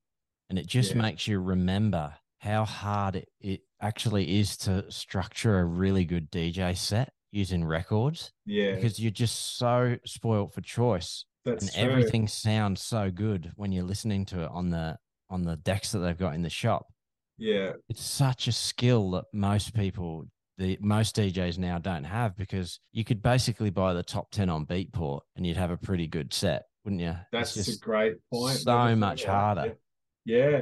[0.48, 1.02] and it just yeah.
[1.02, 6.76] makes you remember how hard it, it actually is to structure a really good DJ
[6.76, 8.32] set using records.
[8.44, 8.74] Yeah.
[8.74, 11.24] Because you're just so spoiled for choice.
[11.46, 11.82] That's and true.
[11.82, 14.98] everything sounds so good when you're listening to it on the
[15.30, 16.86] on the decks that they've got in the shop.
[17.38, 17.72] Yeah.
[17.88, 20.26] It's such a skill that most people
[20.58, 24.66] the most DJs now don't have because you could basically buy the top 10 on
[24.66, 27.16] Beatport and you'd have a pretty good set wouldn't you?
[27.32, 28.58] That's a great point.
[28.58, 29.76] So much harder.
[30.24, 30.60] Yeah,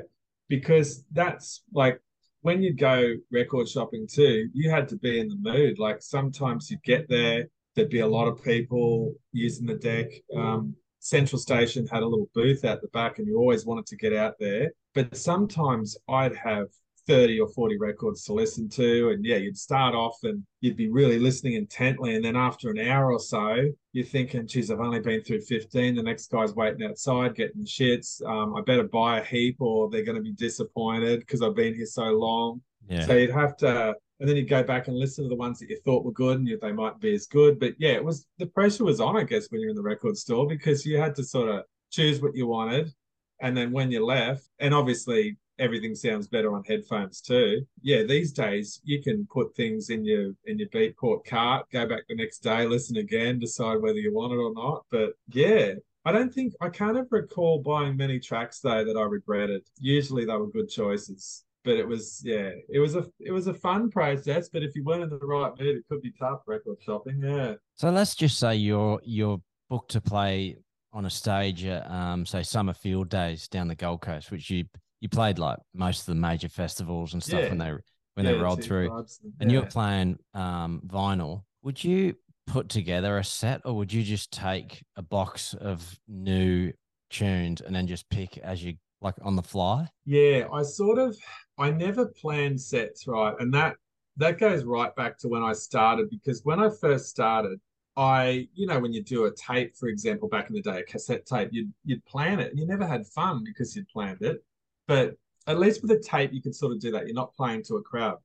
[0.49, 2.01] because that's like
[2.41, 5.79] when you go record shopping too, you had to be in the mood.
[5.79, 10.07] Like sometimes you'd get there, there'd be a lot of people using the deck.
[10.37, 13.97] Um, Central Station had a little booth out the back, and you always wanted to
[13.97, 14.73] get out there.
[14.95, 16.69] But sometimes I'd have
[17.07, 19.11] 30 or 40 records to listen to.
[19.11, 22.15] And yeah, you'd start off and you'd be really listening intently.
[22.15, 25.95] And then after an hour or so, you're thinking, geez, I've only been through 15.
[25.95, 28.25] The next guy's waiting outside getting the shits.
[28.27, 31.75] Um, I better buy a heap or they're going to be disappointed because I've been
[31.75, 32.63] here so long.
[32.89, 33.07] Yeah.
[33.07, 35.69] So you'd have to, and then you'd go back and listen to the ones that
[35.69, 37.59] you thought were good and they might be as good.
[37.59, 40.17] But yeah, it was the pressure was on, I guess, when you're in the record
[40.17, 42.93] store because you had to sort of choose what you wanted.
[43.41, 47.67] And then when you left, and obviously everything sounds better on headphones too.
[47.83, 52.03] Yeah, these days you can put things in your in your Beatport cart, go back
[52.09, 54.85] the next day, listen again, decide whether you want it or not.
[54.91, 59.63] But yeah, I don't think I can't recall buying many tracks though that I regretted.
[59.79, 61.45] Usually they were good choices.
[61.65, 64.49] But it was yeah, it was a it was a fun process.
[64.51, 67.21] But if you weren't in the right mood, it could be tough record shopping.
[67.23, 67.55] Yeah.
[67.75, 69.41] So let's just say you're you're
[69.71, 70.59] booked to play
[70.93, 74.65] on a stage at um, say summer field days down the Gold Coast, which you
[75.01, 77.49] you played like most of the major festivals and stuff yeah.
[77.49, 77.73] when they
[78.15, 79.09] when yeah, they rolled through, and,
[79.41, 81.43] and you're playing um, vinyl.
[81.63, 82.15] Would you
[82.47, 86.73] put together a set, or would you just take a box of new
[87.11, 88.75] tunes and then just pick as you
[89.05, 89.89] like on the fly?
[90.05, 91.17] Yeah, I sort of
[91.59, 93.77] I never planned sets right, and that
[94.17, 97.61] that goes right back to when I started because when I first started,
[97.97, 100.83] I, you know, when you do a tape, for example, back in the day, a
[100.85, 104.43] cassette tape, you'd you'd plan it and you never had fun because you'd planned it.
[104.89, 107.07] But at least with a tape, you can sort of do that.
[107.07, 108.19] You're not playing to a crowd.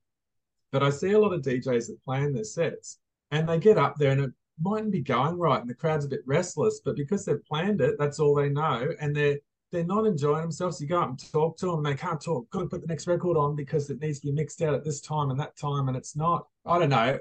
[0.72, 3.00] But I see a lot of DJs that plan their sets
[3.32, 6.10] and they get up there and it mightn't be going right and the crowd's a
[6.10, 8.90] bit restless, but because they've planned it, that's all they know.
[9.00, 9.40] And they're
[9.72, 10.82] they're not enjoying themselves.
[10.82, 12.50] You go up and talk to them, they can't talk.
[12.50, 14.84] Got to put the next record on because it needs to be mixed out at
[14.84, 16.48] this time and that time, and it's not.
[16.66, 17.20] I don't know.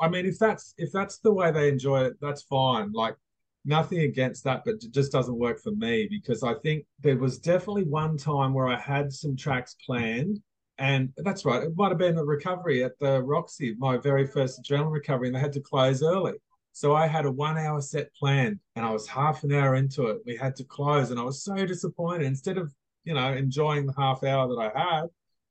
[0.00, 2.92] I mean, if that's if that's the way they enjoy it, that's fine.
[2.92, 3.16] Like
[3.64, 7.38] nothing against that, but it just doesn't work for me because I think there was
[7.38, 10.40] definitely one time where I had some tracks planned.
[10.78, 14.62] And that's right, it might have been a recovery at the Roxy, my very first
[14.62, 16.34] adrenaline recovery, and they had to close early.
[16.76, 20.08] So I had a one hour set planned and I was half an hour into
[20.08, 20.18] it.
[20.26, 22.26] We had to close and I was so disappointed.
[22.26, 22.70] Instead of,
[23.04, 25.06] you know, enjoying the half hour that I had,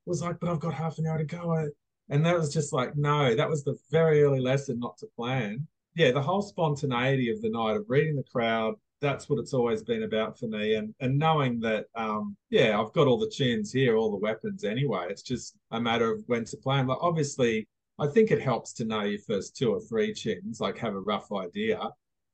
[0.06, 1.68] was like, but I've got half an hour to go.
[2.10, 5.68] And that was just like, no, that was the very early lesson not to plan
[5.96, 9.82] yeah, the whole spontaneity of the night of reading the crowd, that's what it's always
[9.82, 10.76] been about for me.
[10.76, 14.64] And and knowing that, um, yeah, I've got all the tunes here, all the weapons
[14.64, 15.08] anyway.
[15.10, 16.88] It's just a matter of when to play them.
[16.88, 17.68] But obviously,
[17.98, 21.00] I think it helps to know your first two or three tunes, like have a
[21.00, 21.80] rough idea.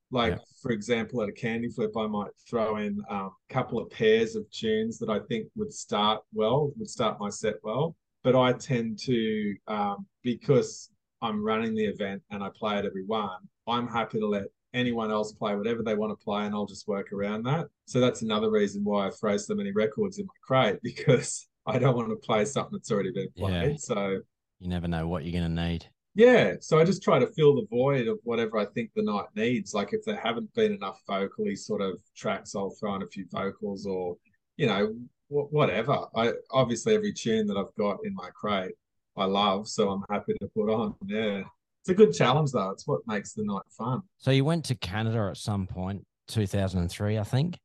[0.10, 0.40] Like, yeah.
[0.62, 4.36] for example, at a candy flip, I might throw in um, a couple of pairs
[4.36, 7.96] of tunes that I think would start well, would start my set well.
[8.24, 10.90] But I tend to, um, because
[11.22, 13.38] I'm running the event and I play at every one,
[13.68, 16.88] I'm happy to let anyone else play whatever they want to play and I'll just
[16.88, 17.68] work around that.
[17.86, 21.78] So that's another reason why I throw so many records in my crate because I
[21.78, 23.72] don't want to play something that's already been played.
[23.72, 23.78] Yeah.
[23.78, 24.22] So
[24.62, 25.86] you never know what you're going to need.
[26.14, 26.56] Yeah.
[26.60, 29.74] So I just try to fill the void of whatever I think the night needs.
[29.74, 33.26] Like if there haven't been enough vocally sort of tracks, I'll throw in a few
[33.32, 34.18] vocals or,
[34.58, 34.94] you know,
[35.30, 36.06] whatever.
[36.16, 38.74] I obviously every tune that I've got in my crate
[39.18, 40.96] I love, so I'm happy to put on.
[41.06, 41.44] Yeah.
[41.82, 42.70] It's a good challenge though.
[42.70, 44.02] It's what makes the night fun.
[44.18, 47.58] So you went to Canada at some point, 2003, I think.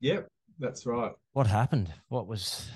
[0.00, 0.28] Yep,
[0.58, 1.12] that's right.
[1.32, 1.92] What happened?
[2.08, 2.68] What was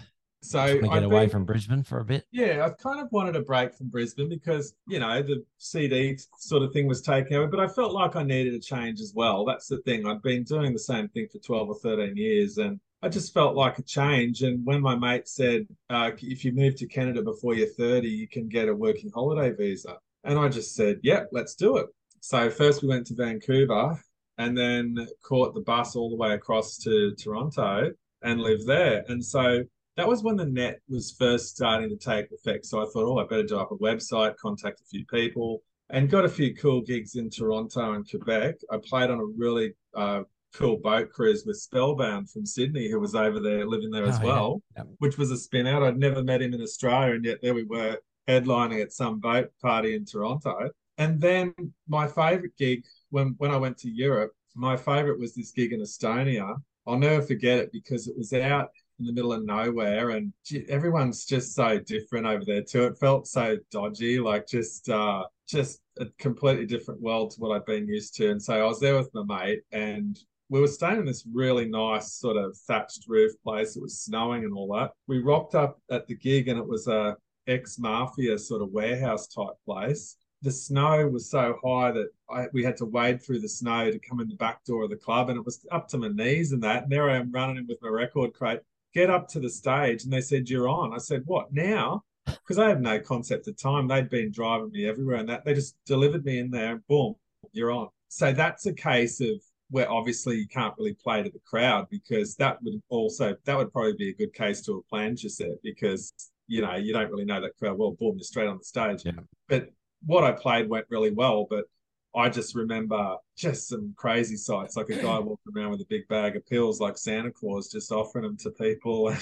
[0.42, 2.26] so I get away been, from Brisbane for a bit.
[2.30, 6.62] Yeah, I've kind of wanted a break from Brisbane because you know the CD sort
[6.62, 9.44] of thing was taking over, but I felt like I needed a change as well.
[9.44, 10.06] That's the thing.
[10.06, 13.56] I'd been doing the same thing for twelve or thirteen years, and I just felt
[13.56, 14.42] like a change.
[14.42, 18.28] And when my mate said, uh, if you move to Canada before you're 30, you
[18.28, 19.96] can get a working holiday visa.
[20.24, 21.86] And I just said, yeah, let's do it.
[22.20, 23.98] So first we went to Vancouver
[24.36, 29.04] and then caught the bus all the way across to Toronto and lived there.
[29.08, 29.64] And so
[30.00, 32.64] that was when the net was first starting to take effect.
[32.64, 36.08] So I thought, oh, I better do up a website, contact a few people, and
[36.08, 38.54] got a few cool gigs in Toronto and Quebec.
[38.70, 40.22] I played on a really uh,
[40.54, 44.26] cool boat cruise with Spellbound from Sydney, who was over there living there as oh,
[44.26, 44.84] well, yeah.
[45.00, 45.82] which was a spin out.
[45.82, 49.50] I'd never met him in Australia, and yet there we were headlining at some boat
[49.60, 50.70] party in Toronto.
[50.96, 51.52] And then
[51.88, 55.80] my favorite gig when when I went to Europe, my favorite was this gig in
[55.80, 56.56] Estonia.
[56.86, 58.70] I'll never forget it because it was out
[59.00, 60.32] in the middle of nowhere and
[60.68, 62.84] everyone's just so different over there too.
[62.84, 67.66] It felt so dodgy, like just uh just a completely different world to what I've
[67.66, 68.30] been used to.
[68.30, 71.68] And so I was there with my mate and we were staying in this really
[71.68, 73.76] nice sort of thatched roof place.
[73.76, 74.92] It was snowing and all that.
[75.06, 79.26] We rocked up at the gig and it was a ex mafia sort of warehouse
[79.28, 80.16] type place.
[80.42, 83.98] The snow was so high that I, we had to wade through the snow to
[83.98, 86.52] come in the back door of the club, and it was up to my knees
[86.52, 86.84] and that.
[86.84, 88.60] And there I am running in with my record crate.
[88.94, 92.58] Get up to the stage, and they said, "You're on." I said, "What now?" because
[92.58, 93.88] I had no concept of time.
[93.88, 97.14] They'd been driving me everywhere, and that they just delivered me in there, and boom,
[97.52, 97.88] you're on.
[98.08, 102.34] So that's a case of where obviously you can't really play to the crowd because
[102.36, 106.12] that would also that would probably be a good case to a Planscher set because
[106.48, 107.92] you know you don't really know that crowd well.
[107.92, 109.04] Boom, you're straight on the stage.
[109.04, 109.12] Yeah.
[109.48, 109.70] But
[110.04, 111.66] what I played went really well, but
[112.14, 116.08] I just remember just some crazy sights, like a guy walking around with a big
[116.08, 119.14] bag of pills, like Santa Claus, just offering them to people.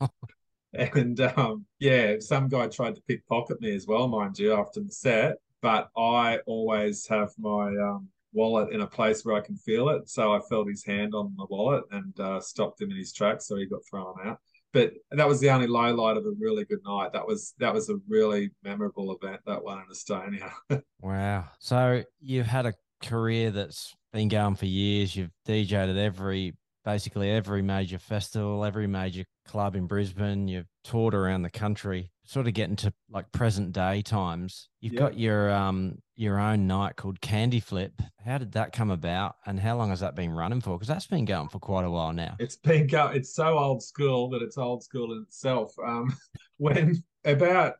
[0.72, 4.92] and um, yeah, some guy tried to pickpocket me as well, mind you, after the
[4.92, 5.36] set.
[5.62, 10.08] But I always have my um, wallet in a place where I can feel it.
[10.08, 13.48] So I felt his hand on the wallet and uh, stopped him in his tracks,
[13.48, 14.38] so he got thrown out
[14.72, 17.12] but that was the only low light of a really good night.
[17.12, 19.40] That was that was a really memorable event.
[19.46, 20.50] That one in Estonia.
[21.00, 21.44] wow!
[21.58, 25.16] So you've had a career that's been going for years.
[25.16, 26.54] You've DJed at every
[26.84, 30.48] basically every major festival, every major club in Brisbane.
[30.48, 34.68] You've toured around the country sort of getting to like present day times.
[34.80, 37.92] You've got your um your own night called Candy Flip.
[38.24, 40.76] How did that come about, and how long has that been running for?
[40.76, 42.36] Because that's been going for quite a while now.
[42.38, 45.72] It's been go- It's so old school that it's old school in itself.
[45.84, 46.14] Um,
[46.56, 47.74] when about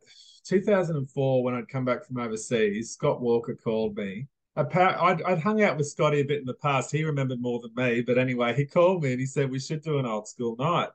[0.45, 4.29] 2004, when I'd come back from overseas, Scott Walker called me.
[4.59, 6.91] I'd, I'd hung out with Scotty a bit in the past.
[6.91, 9.83] He remembered more than me, but anyway, he called me and he said we should
[9.83, 10.89] do an old school night.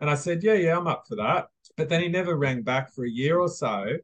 [0.00, 1.48] And I said, yeah, yeah, I'm up for that.
[1.76, 3.96] But then he never rang back for a year or so.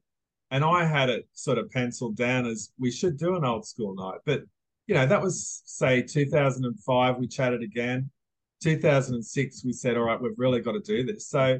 [0.51, 3.95] And I had it sort of penciled down as we should do an old school
[3.95, 4.21] night.
[4.25, 4.43] But,
[4.87, 8.11] you know, that was, say, 2005, we chatted again.
[8.63, 11.29] 2006, we said, all right, we've really got to do this.
[11.29, 11.59] So,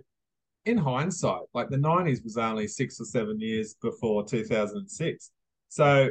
[0.65, 5.31] in hindsight, like the 90s was only six or seven years before 2006.
[5.69, 6.11] So,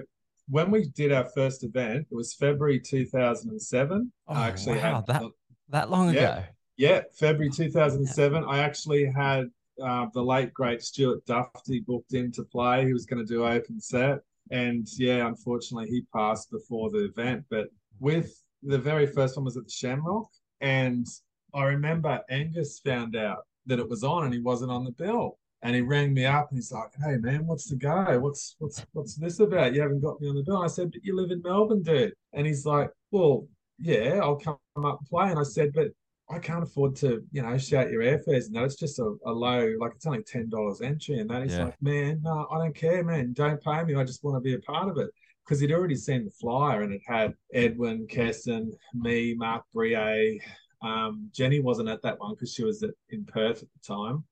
[0.49, 4.11] when we did our first event, it was February 2007.
[4.27, 5.23] Oh, I actually wow, had that,
[5.69, 6.43] that long yeah, ago.
[6.77, 8.43] Yeah, February 2007.
[8.45, 9.49] I actually had
[9.81, 12.85] uh, the late great Stuart Dufty booked in to play.
[12.85, 14.19] He was going to do open set,
[14.49, 17.45] and yeah, unfortunately, he passed before the event.
[17.49, 17.67] But
[17.99, 20.27] with the very first one was at the Shamrock,
[20.61, 21.05] and
[21.53, 25.37] I remember Angus found out that it was on, and he wasn't on the bill.
[25.61, 28.19] And he rang me up and he's like, "Hey man, what's the go?
[28.19, 29.73] What's what's what's this about?
[29.73, 32.13] You haven't got me on the bill." I said, "But you live in Melbourne, dude."
[32.33, 33.47] And he's like, "Well,
[33.79, 35.87] yeah, I'll come up and play." And I said, "But
[36.29, 38.63] I can't afford to, you know, shout your airfares and that.
[38.63, 41.43] It's just a, a low, like it's only ten dollars entry and that.
[41.43, 41.65] He's yeah.
[41.65, 43.33] like, man, no, I don't care, man.
[43.33, 43.95] Don't pay me.
[43.95, 45.09] I just want to be a part of it.
[45.43, 50.41] Because he'd already seen the flyer and it had Edwin, Keston, me, Mark Brie.
[50.81, 54.23] Um, Jenny wasn't at that one because she was at, in Perth at the time.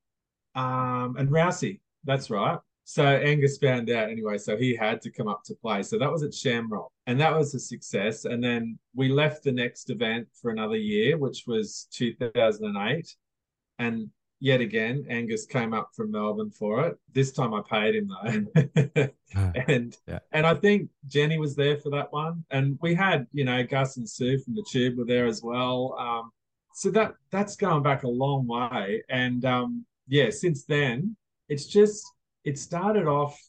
[0.55, 2.57] Um, and Rousey, that's right.
[2.83, 5.83] So Angus found out anyway, so he had to come up to play.
[5.83, 8.25] So that was at Shamrock, and that was a success.
[8.25, 13.15] And then we left the next event for another year, which was 2008.
[13.79, 14.09] And
[14.41, 16.97] yet again, Angus came up from Melbourne for it.
[17.13, 19.09] This time I paid him though.
[19.67, 20.19] and yeah.
[20.33, 22.43] and I think Jenny was there for that one.
[22.49, 25.95] And we had, you know, Gus and Sue from the Tube were there as well.
[25.97, 26.31] Um,
[26.73, 29.03] so that that's going back a long way.
[29.09, 31.15] And um, yeah, since then,
[31.47, 32.03] it's just
[32.43, 33.39] it started off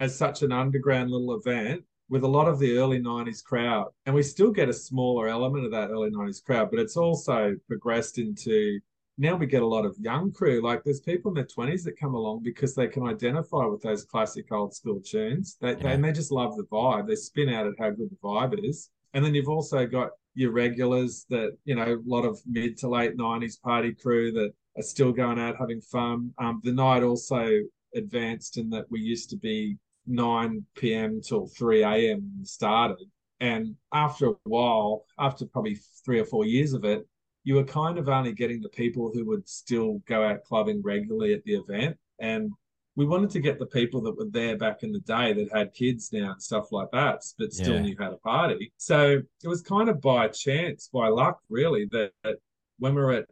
[0.00, 3.88] as such an underground little event with a lot of the early 90s crowd.
[4.04, 7.56] And we still get a smaller element of that early 90s crowd, but it's also
[7.66, 8.80] progressed into
[9.18, 10.62] now we get a lot of young crew.
[10.62, 14.04] Like there's people in their 20s that come along because they can identify with those
[14.04, 15.56] classic old school tunes.
[15.60, 15.74] They, yeah.
[15.74, 17.08] they, and they just love the vibe.
[17.08, 18.90] They spin out at how good the vibe is.
[19.14, 22.88] And then you've also got your regulars that, you know, a lot of mid to
[22.88, 26.34] late 90s party crew that are still going out having fun.
[26.38, 27.60] Um, the night also
[27.94, 29.76] advanced in that we used to be
[30.06, 31.20] 9 p.m.
[31.20, 32.32] till 3 a.m.
[32.42, 33.06] started.
[33.40, 37.06] And after a while, after probably three or four years of it,
[37.44, 41.34] you were kind of only getting the people who would still go out clubbing regularly
[41.34, 41.96] at the event.
[42.18, 42.50] And
[42.96, 45.74] we wanted to get the people that were there back in the day that had
[45.74, 47.82] kids now and stuff like that, but still yeah.
[47.82, 48.72] knew how to party.
[48.78, 52.36] So it was kind of by chance, by luck, really, that, that
[52.78, 53.28] when we were at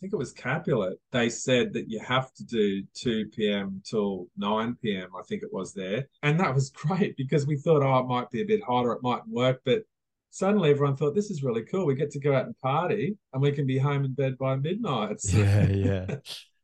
[0.00, 3.82] think it was Capulet, they said that you have to do 2 p.m.
[3.84, 5.08] till 9 p.m.
[5.18, 6.08] I think it was there.
[6.22, 9.02] And that was great because we thought, oh, it might be a bit hotter, it
[9.02, 9.60] mightn't work.
[9.64, 9.82] But
[10.30, 11.86] suddenly everyone thought, this is really cool.
[11.86, 14.56] We get to go out and party and we can be home in bed by
[14.56, 15.20] midnight.
[15.20, 16.06] So, yeah, yeah.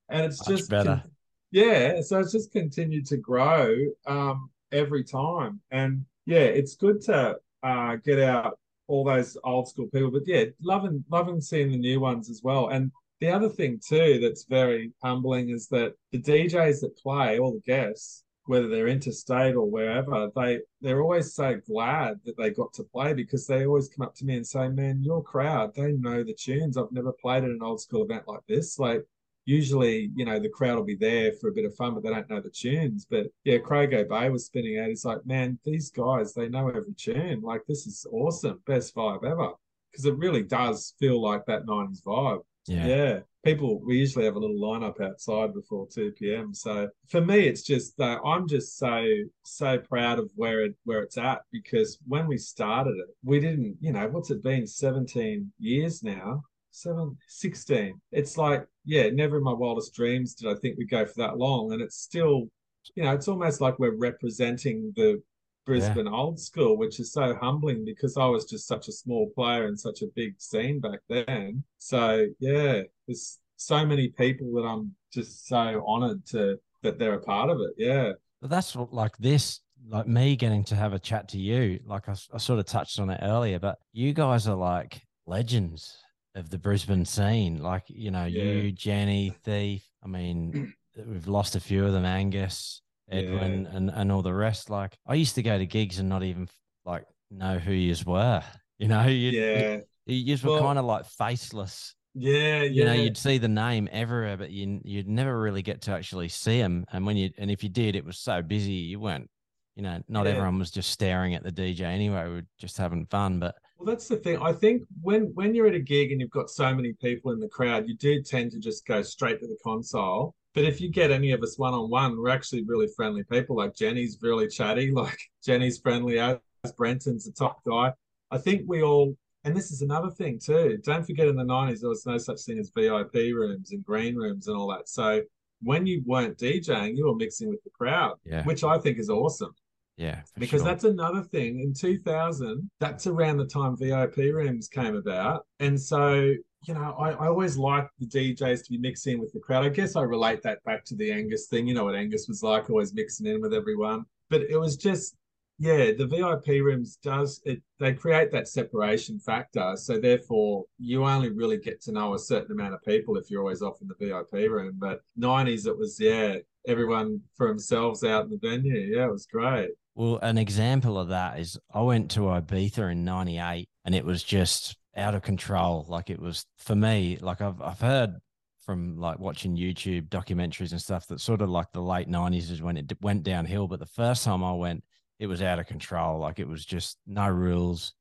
[0.08, 1.00] and it's Much just better.
[1.02, 1.10] Con-
[1.50, 2.00] yeah.
[2.02, 3.74] So it's just continued to grow
[4.06, 5.60] um, every time.
[5.70, 8.58] And yeah, it's good to uh, get out
[8.88, 10.10] all those old school people.
[10.10, 12.68] But yeah, loving loving seeing the new ones as well.
[12.68, 12.90] And
[13.22, 17.60] the other thing too that's very humbling is that the DJs that play, all the
[17.60, 22.82] guests, whether they're interstate or wherever, they they're always so glad that they got to
[22.82, 26.24] play because they always come up to me and say, "Man, your crowd, they know
[26.24, 26.76] the tunes.
[26.76, 28.76] I've never played at an old school event like this.
[28.76, 29.06] Like
[29.44, 32.10] usually, you know, the crowd will be there for a bit of fun, but they
[32.10, 33.06] don't know the tunes.
[33.08, 34.88] But yeah, Craig Obey was spinning out.
[34.88, 37.40] He's like, man, these guys, they know every tune.
[37.40, 38.60] Like, this is awesome.
[38.66, 39.52] Best vibe ever.
[39.92, 42.42] Because it really does feel like that 90s vibe.
[42.66, 42.86] Yeah.
[42.86, 43.20] Yeah.
[43.44, 46.54] People, we usually have a little lineup outside before 2 p.m.
[46.54, 49.04] So for me, it's just that I'm just so,
[49.42, 53.78] so proud of where it, where it's at because when we started it, we didn't,
[53.80, 56.44] you know, what's it been 17 years now?
[56.70, 58.00] Seven, 16.
[58.12, 61.36] It's like, yeah, never in my wildest dreams did I think we'd go for that
[61.38, 61.72] long.
[61.72, 62.48] And it's still,
[62.94, 65.20] you know, it's almost like we're representing the
[65.64, 66.12] Brisbane yeah.
[66.12, 69.76] old school, which is so humbling because I was just such a small player in
[69.76, 71.64] such a big scene back then.
[71.78, 77.20] So yeah, there's so many people that I'm just so honored to that they're a
[77.20, 77.74] part of it.
[77.76, 78.12] Yeah.
[78.40, 81.80] But that's what, like this, like me getting to have a chat to you.
[81.86, 85.96] Like I, I sort of touched on it earlier, but you guys are like legends
[86.34, 87.62] of the Brisbane scene.
[87.62, 88.42] Like, you know, yeah.
[88.42, 89.84] you, Jenny, Thief.
[90.02, 90.74] I mean,
[91.06, 92.82] we've lost a few of them, Angus,
[93.12, 93.76] Edwin, yeah.
[93.76, 94.70] and, and all the rest.
[94.70, 96.48] Like, I used to go to gigs and not even
[96.84, 98.42] like know who you were.
[98.78, 101.94] You know, you yeah, you, were well, kind of like faceless.
[102.14, 102.64] Yeah, yeah.
[102.64, 106.28] You know, you'd see the name everywhere, but you you'd never really get to actually
[106.30, 106.84] see them.
[106.90, 109.30] And when you and if you did, it was so busy, you weren't.
[109.76, 110.32] You know, not yeah.
[110.32, 112.28] everyone was just staring at the DJ anyway.
[112.28, 114.38] We are just having fun, but well, that's the thing.
[114.42, 117.40] I think when when you're at a gig and you've got so many people in
[117.40, 120.34] the crowd, you do tend to just go straight to the console.
[120.54, 123.56] But if you get any of us one on one, we're actually really friendly people.
[123.56, 124.92] Like Jenny's really chatty.
[125.02, 126.38] Like Jenny's friendly as
[126.76, 127.92] Brenton's a top guy.
[128.30, 130.78] I think we all, and this is another thing too.
[130.84, 134.14] Don't forget in the nineties there was no such thing as VIP rooms and green
[134.14, 134.88] rooms and all that.
[134.88, 135.22] So
[135.62, 138.44] when you weren't DJing, you were mixing with the crowd, yeah.
[138.44, 139.54] which I think is awesome.
[139.96, 140.68] Yeah, because sure.
[140.68, 141.60] that's another thing.
[141.60, 145.46] In 2000, that's around the time VIP rooms came about.
[145.60, 146.32] And so,
[146.64, 149.64] you know, I, I always liked the DJs to be mixing with the crowd.
[149.64, 151.66] I guess I relate that back to the Angus thing.
[151.66, 154.04] You know what Angus was like, always mixing in with everyone.
[154.30, 155.16] But it was just,
[155.58, 157.62] yeah, the VIP rooms does it.
[157.80, 159.74] They create that separation factor.
[159.76, 163.42] So therefore, you only really get to know a certain amount of people if you're
[163.42, 164.74] always off in the VIP room.
[164.78, 166.36] But 90s, it was yeah,
[166.66, 168.96] everyone for themselves out in the venue.
[168.96, 169.70] Yeah, it was great.
[169.94, 174.22] Well, an example of that is I went to Ibiza in 98 and it was
[174.22, 175.86] just out of control.
[175.88, 178.16] Like it was for me, like I've, I've heard
[178.64, 182.62] from like watching YouTube documentaries and stuff that sort of like the late 90s is
[182.62, 183.66] when it went downhill.
[183.66, 184.84] But the first time I went,
[185.18, 186.18] it was out of control.
[186.18, 187.94] Like it was just no rules.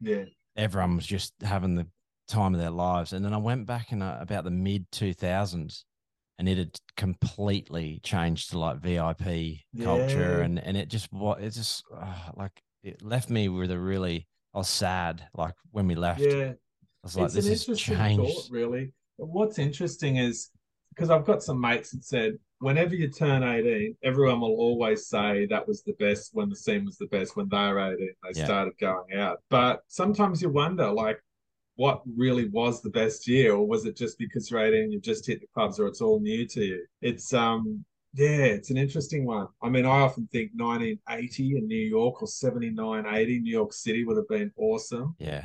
[0.00, 0.24] Yeah.
[0.56, 1.86] Everyone was just having the
[2.26, 3.12] time of their lives.
[3.12, 5.84] And then I went back in uh, about the mid 2000s
[6.38, 10.44] and it had completely changed to like VIP culture, yeah.
[10.44, 14.26] and and it just what it just uh, like it left me with a really
[14.54, 16.20] I was sad like when we left.
[16.20, 16.56] Yeah, I
[17.02, 18.34] was like, it's this has changed.
[18.34, 18.92] Thought, really.
[19.16, 20.50] What's interesting is
[20.94, 25.46] because I've got some mates that said whenever you turn 18, everyone will always say
[25.46, 27.98] that was the best when the scene was the best when they were 18.
[27.98, 28.44] They yeah.
[28.44, 29.38] started going out.
[29.48, 31.22] But sometimes you wonder, like,
[31.76, 35.00] what really was the best year, or was it just because you're 18 and you
[35.00, 36.84] just hit the clubs, or it's all new to you?
[37.00, 37.84] It's um
[38.14, 39.48] yeah, it's an interesting one.
[39.62, 44.04] I mean, I often think 1980 in New York or 79, 80 New York City
[44.04, 45.14] would have been awesome.
[45.18, 45.44] Yeah.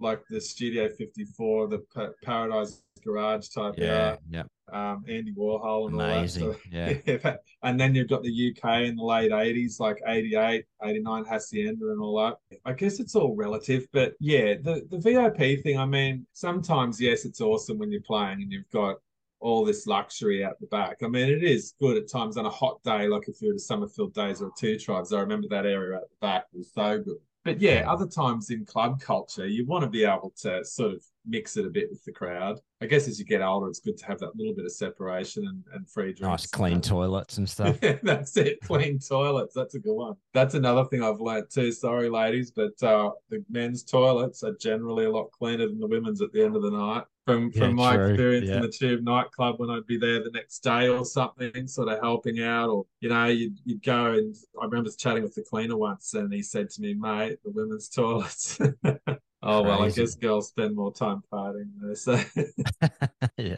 [0.00, 3.74] Like the Studio 54, the pa- Paradise Garage type.
[3.76, 4.16] Yeah.
[4.28, 6.44] Yeah um, Andy Warhol and Amazing.
[6.44, 7.04] all that.
[7.06, 7.36] So, yeah.
[7.62, 12.00] and then you've got the UK in the late 80s, like 88, 89, Hacienda and
[12.00, 12.58] all that.
[12.64, 17.24] I guess it's all relative, but yeah, the, the VIP thing, I mean, sometimes, yes,
[17.24, 18.96] it's awesome when you're playing and you've got
[19.42, 20.98] all this luxury out the back.
[21.02, 23.56] I mean, it is good at times on a hot day, like if you're at
[23.56, 25.12] a Summerfield Days or Two Tribes.
[25.12, 27.18] I remember that area at the back was so good.
[27.44, 31.02] But yeah, other times in club culture, you want to be able to sort of
[31.26, 32.60] mix it a bit with the crowd.
[32.80, 35.44] I guess as you get older, it's good to have that little bit of separation
[35.46, 36.20] and, and free drinks.
[36.20, 37.80] Nice clean toilets and stuff.
[38.02, 39.54] That's it, clean toilets.
[39.54, 40.14] That's a good one.
[40.34, 41.72] That's another thing I've learned too.
[41.72, 46.22] Sorry, ladies, but uh, the men's toilets are generally a lot cleaner than the women's
[46.22, 47.04] at the end of the night.
[47.24, 48.06] From from yeah, my true.
[48.08, 48.56] experience yeah.
[48.56, 52.00] in the Tube nightclub when I'd be there the next day or something, sort of
[52.00, 55.76] helping out, or you know, you'd, you'd go and I remember chatting with the cleaner
[55.76, 58.58] once, and he said to me, "Mate, the women's toilets."
[59.42, 61.96] Oh well, I guess girls spend more time partying there.
[61.96, 62.12] So
[63.36, 63.56] yeah,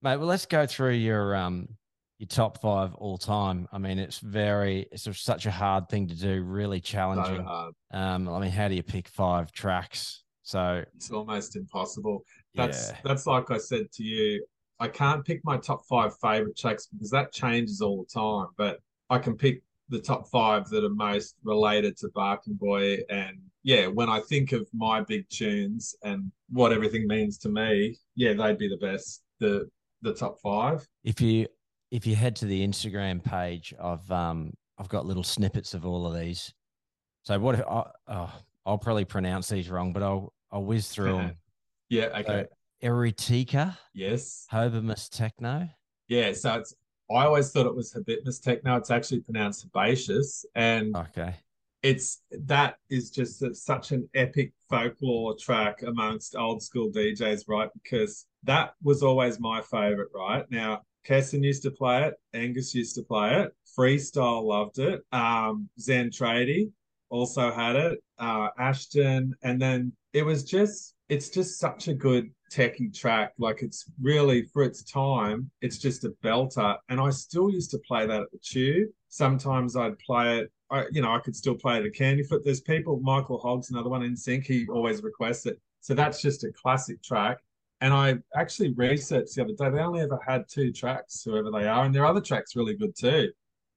[0.00, 0.16] mate.
[0.16, 1.68] Well, let's go through your um
[2.18, 3.68] your top five all time.
[3.70, 7.46] I mean, it's very it's such a hard thing to do, really challenging.
[7.46, 10.24] So um, I mean, how do you pick five tracks?
[10.42, 12.24] So it's almost impossible.
[12.54, 12.98] That's yeah.
[13.04, 14.44] that's like I said to you.
[14.80, 18.48] I can't pick my top five favorite tracks because that changes all the time.
[18.56, 18.80] But
[19.10, 22.98] I can pick the top five that are most related to Barking Boy.
[23.08, 27.96] And yeah, when I think of my big tunes and what everything means to me,
[28.14, 29.22] yeah, they'd be the best.
[29.40, 29.68] The
[30.02, 30.86] the top five.
[31.04, 31.46] If you
[31.90, 36.06] if you head to the Instagram page, I've um I've got little snippets of all
[36.06, 36.52] of these.
[37.22, 38.32] So what if I, oh,
[38.64, 41.36] I'll probably pronounce these wrong, but I'll I'll whiz through them.
[41.88, 42.06] Yeah.
[42.18, 42.46] Okay.
[42.82, 44.46] So, Eretika, yes.
[44.52, 45.68] Hobermus Techno.
[46.08, 46.32] Yeah.
[46.32, 46.74] So it's.
[47.10, 48.76] I always thought it was Habitmus Techno.
[48.76, 51.34] It's actually pronounced Herbaceous, and Okay.
[51.82, 57.70] it's that is just a, such an epic folklore track amongst old school DJs, right?
[57.82, 60.44] Because that was always my favorite, right?
[60.50, 65.70] Now, Keston used to play it, Angus used to play it, Freestyle loved it, um,
[65.80, 66.70] Zen Trady
[67.08, 72.30] also had it, uh, Ashton, and then it was just, it's just such a good
[72.52, 73.32] techie track.
[73.38, 76.76] Like it's really for its time, it's just a belter.
[76.88, 78.88] And I still used to play that at the tube.
[79.08, 82.42] Sometimes I'd play it I, you know, I could still play it at Candy Flip.
[82.44, 84.44] There's people, Michael Hogg's another one in sync.
[84.44, 85.58] He always requests it.
[85.80, 87.38] So that's just a classic track.
[87.80, 89.70] And I actually researched the other day.
[89.70, 92.94] They only ever had two tracks, whoever they are, and their other tracks really good
[92.98, 93.30] too.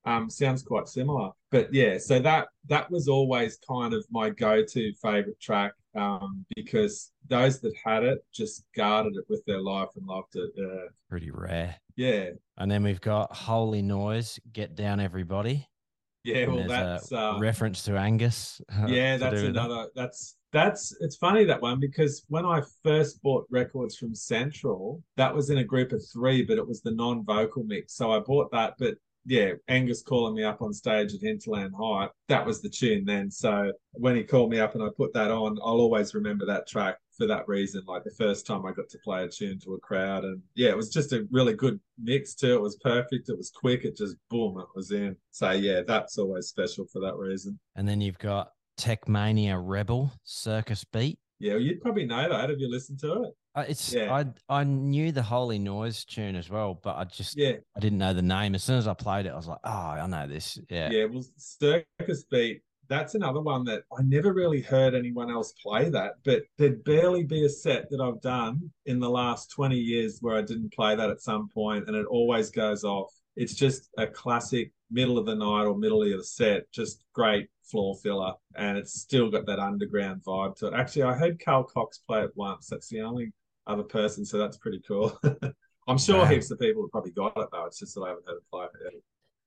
[0.04, 1.96] Um, sounds quite similar, but yeah.
[1.98, 7.72] So that that was always kind of my go-to favorite track um, because those that
[7.84, 10.50] had it just guarded it with their life and loved it.
[10.56, 11.76] Yeah, Pretty rare.
[11.96, 15.68] yeah, And then we've got Holy Noise, Get Down Everybody.
[16.24, 16.36] yeah.
[16.38, 18.60] And Well, that's a uh, reference to Angus.
[18.86, 19.48] yeah to that's with that.
[19.64, 25.02] another that's that's it's funny that one because when i first bought records from central
[25.16, 28.18] that was in a group of three but it was the non-vocal mix so i
[28.18, 32.60] bought that but yeah angus calling me up on stage at hinterland high that was
[32.60, 35.80] the tune then so when he called me up and i put that on i'll
[35.80, 39.22] always remember that track for that reason like the first time i got to play
[39.24, 42.54] a tune to a crowd and yeah it was just a really good mix too
[42.54, 46.18] it was perfect it was quick it just boom it was in so yeah that's
[46.18, 51.18] always special for that reason And then you've got Techmania Rebel, Circus Beat.
[51.38, 52.50] Yeah, well, you'd probably know that.
[52.50, 53.34] Have you listened to it?
[53.54, 54.12] Uh, it's Yeah.
[54.14, 57.98] I I knew the Holy Noise tune as well, but I just Yeah, I didn't
[57.98, 58.54] know the name.
[58.54, 60.58] As soon as I played it, I was like, oh, I know this.
[60.70, 60.90] Yeah.
[60.90, 61.04] yeah.
[61.04, 66.14] Well, Circus Beat, that's another one that I never really heard anyone else play that,
[66.24, 70.36] but there'd barely be a set that I've done in the last 20 years where
[70.36, 73.12] I didn't play that at some point, and it always goes off.
[73.36, 77.48] It's just a classic middle of the night or middle of the set, just great
[77.62, 80.74] floor filler, and it's still got that underground vibe to it.
[80.74, 82.66] Actually, I heard Carl Cox play it once.
[82.66, 83.32] That's the only
[83.66, 85.18] other person, so that's pretty cool.
[85.88, 86.26] I'm sure Wow.
[86.26, 87.66] heaps of people have probably got it though.
[87.66, 88.92] It's just that I haven't heard it yet.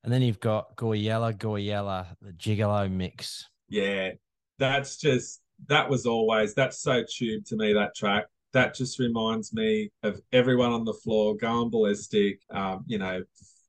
[0.04, 3.48] And then you've got Goyella, Goyella, the Gigolo mix.
[3.70, 4.12] Yeah,
[4.60, 8.26] that's just that was always that's so tube to me that track.
[8.54, 12.40] That just reminds me of everyone on the floor going ballistic.
[12.52, 13.24] Um, you know,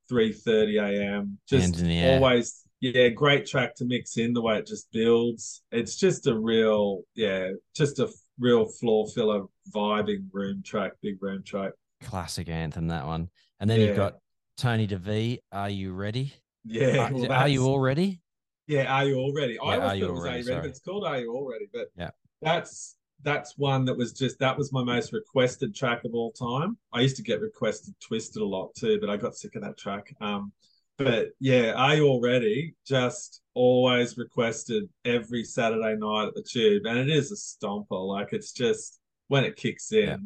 [0.09, 1.39] three thirty a.m.
[1.49, 2.11] Just Hands in the air.
[2.11, 5.63] always, yeah, great track to mix in the way it just builds.
[5.73, 8.09] It's just a real, yeah, just a
[8.39, 11.73] real floor filler vibing room track, big room track.
[12.03, 13.29] Classic anthem, that one.
[13.61, 14.19] And then you've got
[14.57, 16.33] Tony De Vit, Are You Ready?
[16.65, 18.21] Yeah, Uh, well, are you all ready?
[18.67, 19.55] Yeah, are you all ready?
[19.55, 21.49] Yeah, I always thought it was Are you ready, but it's called Are You All
[21.49, 21.67] Ready?
[21.73, 22.11] But Yeah.
[22.43, 26.77] that's that's one that was just that was my most requested track of all time.
[26.93, 29.79] I used to get requested Twisted a lot too, but I got sick of that
[29.79, 30.15] track.
[30.21, 30.53] Um,
[30.99, 32.75] but yeah, Are You All Ready?
[32.87, 38.07] Just always requested every Saturday night at the Tube, and it is a stomper.
[38.07, 40.17] Like it's just when it kicks in, Yeah.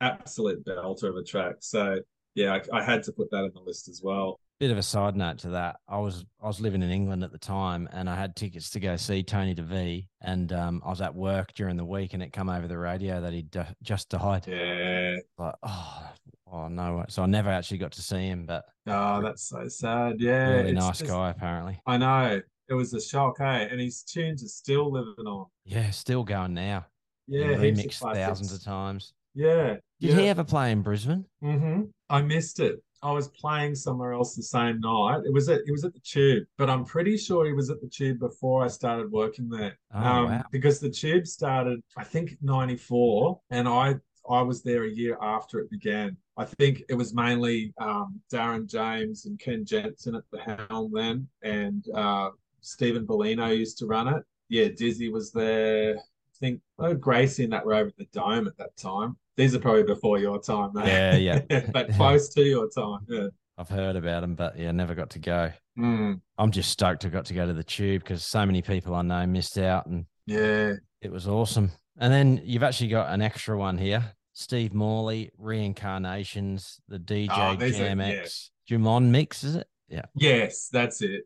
[0.00, 1.56] absolute belter of a track.
[1.60, 2.00] So
[2.34, 4.40] yeah, I, I had to put that in the list as well.
[4.60, 5.76] Bit of a side note to that.
[5.88, 8.80] I was I was living in England at the time, and I had tickets to
[8.80, 12.22] go see Tony De Vit, and um, I was at work during the week, and
[12.22, 14.46] it come over the radio that he'd uh, just died.
[14.46, 15.16] Yeah.
[15.38, 16.08] Like, oh,
[16.52, 17.04] oh no!
[17.08, 20.20] So I never actually got to see him, but Oh, that's so sad.
[20.20, 20.50] Yeah.
[20.50, 21.80] really nice just- guy apparently.
[21.86, 22.40] I know.
[22.68, 23.68] It was a shock, eh?
[23.70, 25.46] And his tunes are still living on.
[25.64, 26.86] Yeah, still going now.
[27.26, 27.58] Yeah.
[27.58, 29.12] He heaps of remixed thousands of times.
[29.34, 29.76] Yeah.
[30.00, 30.16] Did yeah.
[30.16, 31.24] he ever play in Brisbane?
[31.40, 32.82] hmm I missed it.
[33.02, 35.20] I was playing somewhere else the same night.
[35.26, 37.82] It was at it was at the Tube, but I'm pretty sure he was at
[37.82, 39.78] the Tube before I started working there.
[39.92, 40.44] Oh, um, wow.
[40.50, 43.96] Because the Tube started, I think, '94, and I
[44.28, 46.16] I was there a year after it began.
[46.38, 51.28] I think it was mainly um, Darren James and Ken Jensen at the helm then,
[51.42, 52.30] and uh,
[52.64, 54.22] Stephen Bellino used to run it.
[54.48, 55.96] Yeah, Dizzy was there.
[55.96, 59.16] I think oh, Gracie and that were over at the Dome at that time.
[59.36, 60.84] These are probably before your time, though.
[60.84, 61.40] Yeah, yeah.
[61.72, 63.00] but close to your time.
[63.08, 63.28] Yeah.
[63.56, 65.52] I've heard about them, but yeah, never got to go.
[65.78, 68.94] Mm, I'm just stoked I got to go to the tube because so many people
[68.94, 70.72] I know missed out and yeah.
[71.00, 71.70] it was awesome.
[71.98, 74.14] And then you've actually got an extra one here.
[74.32, 78.24] Steve Morley, Reincarnations, the DJ Oh, these are- yeah.
[78.68, 79.68] Jumon mix, is it?
[79.88, 80.06] Yeah.
[80.14, 81.24] Yes, that's it.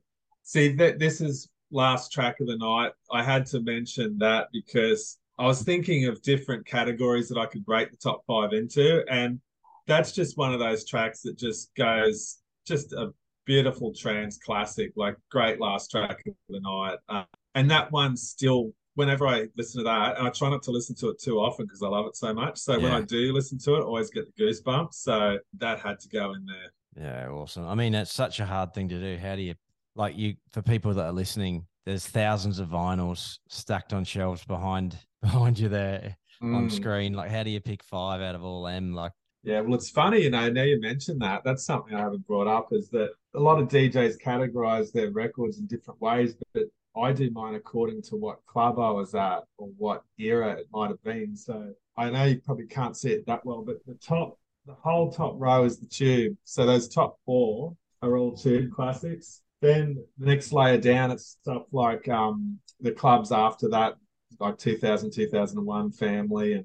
[0.49, 2.92] See, that this is last track of the night.
[3.12, 7.66] I had to mention that because I was thinking of different categories that I could
[7.66, 9.40] break the top five into, and
[9.86, 13.12] that's just one of those tracks that just goes just a
[13.44, 16.96] beautiful trance classic, like great last track of the night.
[17.11, 17.24] Uh,
[17.55, 20.96] and that one still, whenever I listen to that, and I try not to listen
[20.96, 22.57] to it too often because I love it so much.
[22.57, 22.84] So yeah.
[22.84, 24.94] when I do listen to it, I always get the goosebumps.
[24.94, 27.05] So that had to go in there.
[27.05, 27.66] Yeah, awesome.
[27.66, 29.18] I mean, that's such a hard thing to do.
[29.18, 29.55] How do you,
[29.99, 34.96] like, you, for people that are listening, there's thousands of vinyls stacked on shelves behind
[35.22, 36.57] behind you there mm.
[36.57, 37.12] on screen.
[37.12, 38.94] Like, how do you pick five out of all them?
[38.94, 40.49] Like, yeah, well, it's funny, you know.
[40.51, 41.42] Now you mentioned that.
[41.44, 42.68] That's something I haven't brought up.
[42.72, 46.64] Is that a lot of DJs categorize their records in different ways, but
[46.96, 50.90] I do mine according to what club I was at or what era it might
[50.90, 51.36] have been.
[51.36, 55.11] So I know you probably can't see it that well, but the top, the whole
[55.11, 56.36] top row is the tube.
[56.44, 59.42] So those top four are all tube classics.
[59.61, 63.96] Then the next layer down, it's stuff like um, the clubs after that,
[64.38, 66.64] like 2000, 2001 family and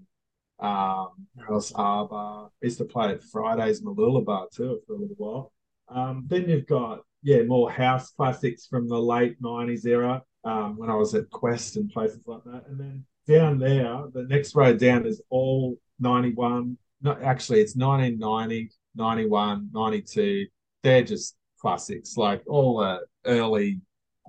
[0.59, 1.09] um,
[1.49, 2.49] Alice Arbor.
[2.61, 5.53] Used to play at Fridays Mooloolaba too for a little while.
[5.89, 10.89] Um, then you've got yeah more house classics from the late '90s era um, when
[10.89, 12.63] I was at Quest and places like that.
[12.67, 16.77] And then down there, the next row down is all 91.
[17.01, 20.47] Not actually, it's 1990, 91, 92.
[20.83, 23.79] They're just classics, like all the early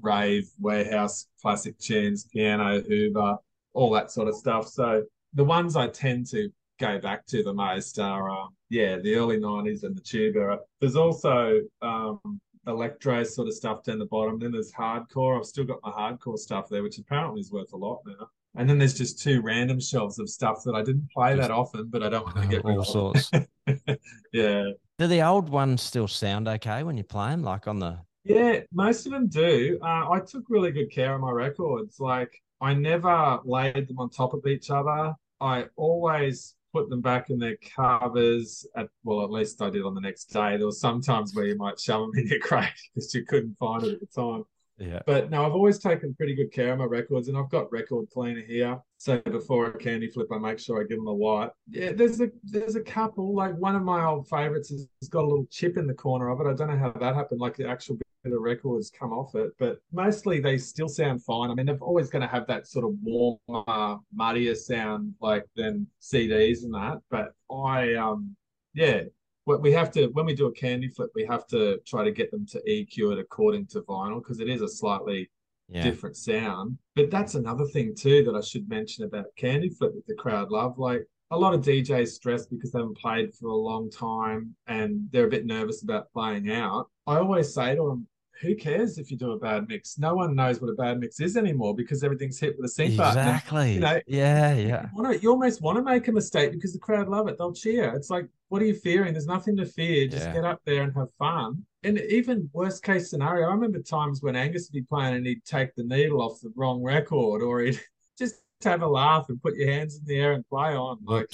[0.02, 3.36] rave warehouse classic tunes, piano, Hoover,
[3.74, 4.68] all that sort of stuff.
[4.68, 5.02] So
[5.34, 6.48] the ones I tend to
[6.80, 10.58] go back to the most are, um, yeah, the early 90s and the tube era.
[10.80, 12.20] There's also um,
[12.66, 14.38] electro sort of stuff down the bottom.
[14.38, 15.38] Then there's hardcore.
[15.38, 18.28] I've still got my hardcore stuff there, which apparently is worth a lot now.
[18.56, 21.88] And then there's just two random shelves of stuff that I didn't play that often,
[21.88, 23.28] but I don't want to get all sorts.
[24.32, 24.70] yeah.
[24.96, 27.98] Do the old ones still sound okay when you play them, like on the?
[28.22, 29.78] Yeah, most of them do.
[29.82, 31.98] Uh, I took really good care of my records.
[31.98, 35.14] Like I never laid them on top of each other.
[35.40, 39.94] I always put them back in their covers at well at least I did on
[39.94, 40.56] the next day.
[40.56, 43.82] There was sometimes where you might shove them in your crate because you couldn't find
[43.82, 44.44] it at the time.
[44.78, 45.00] Yeah.
[45.06, 48.06] But no, I've always taken pretty good care of my records, and I've got record
[48.12, 48.78] cleaner here.
[48.98, 51.52] So before a candy flip, I make sure I give them a wipe.
[51.70, 53.34] Yeah, there's a there's a couple.
[53.34, 56.40] Like one of my old favorites has, got a little chip in the corner of
[56.40, 56.50] it.
[56.50, 57.40] I don't know how that happened.
[57.40, 61.50] Like the actual bit of records come off it, but mostly they still sound fine.
[61.50, 65.86] I mean, they're always going to have that sort of warmer, muddier sound like than
[66.00, 66.98] CDs and that.
[67.10, 68.34] But I um
[68.72, 69.02] yeah,
[69.46, 72.30] we have to when we do a candy flip, we have to try to get
[72.30, 75.30] them to EQ it according to vinyl because it is a slightly
[75.68, 75.82] yeah.
[75.82, 76.78] different sound.
[76.96, 80.50] But that's another thing too that I should mention about candy flip that the crowd
[80.50, 80.78] love.
[80.78, 85.08] Like a lot of DJs stress because they haven't played for a long time and
[85.10, 86.88] they're a bit nervous about playing out.
[87.06, 88.06] I always say to them,
[88.40, 89.98] who cares if you do a bad mix?
[89.98, 92.96] No one knows what a bad mix is anymore because everything's hit with a sync
[92.96, 93.18] button.
[93.18, 93.74] Exactly.
[93.74, 94.88] You know, yeah, yeah.
[94.96, 97.38] You, to, you, almost want to make a mistake because the crowd love it.
[97.38, 97.92] They'll cheer.
[97.94, 99.12] It's like, what are you fearing?
[99.12, 100.08] There's nothing to fear.
[100.08, 100.32] Just yeah.
[100.32, 101.64] get up there and have fun.
[101.82, 105.44] And even worst case scenario, I remember times when Angus would be playing and he'd
[105.44, 107.80] take the needle off the wrong record, or he'd
[108.18, 110.98] just have a laugh and put your hands in the air and play on.
[111.04, 111.28] Like,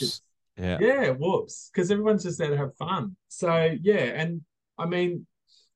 [0.57, 3.17] yeah, yeah, whoops, because everyone's just there to have fun.
[3.29, 4.43] So yeah, and
[4.79, 5.27] I mean,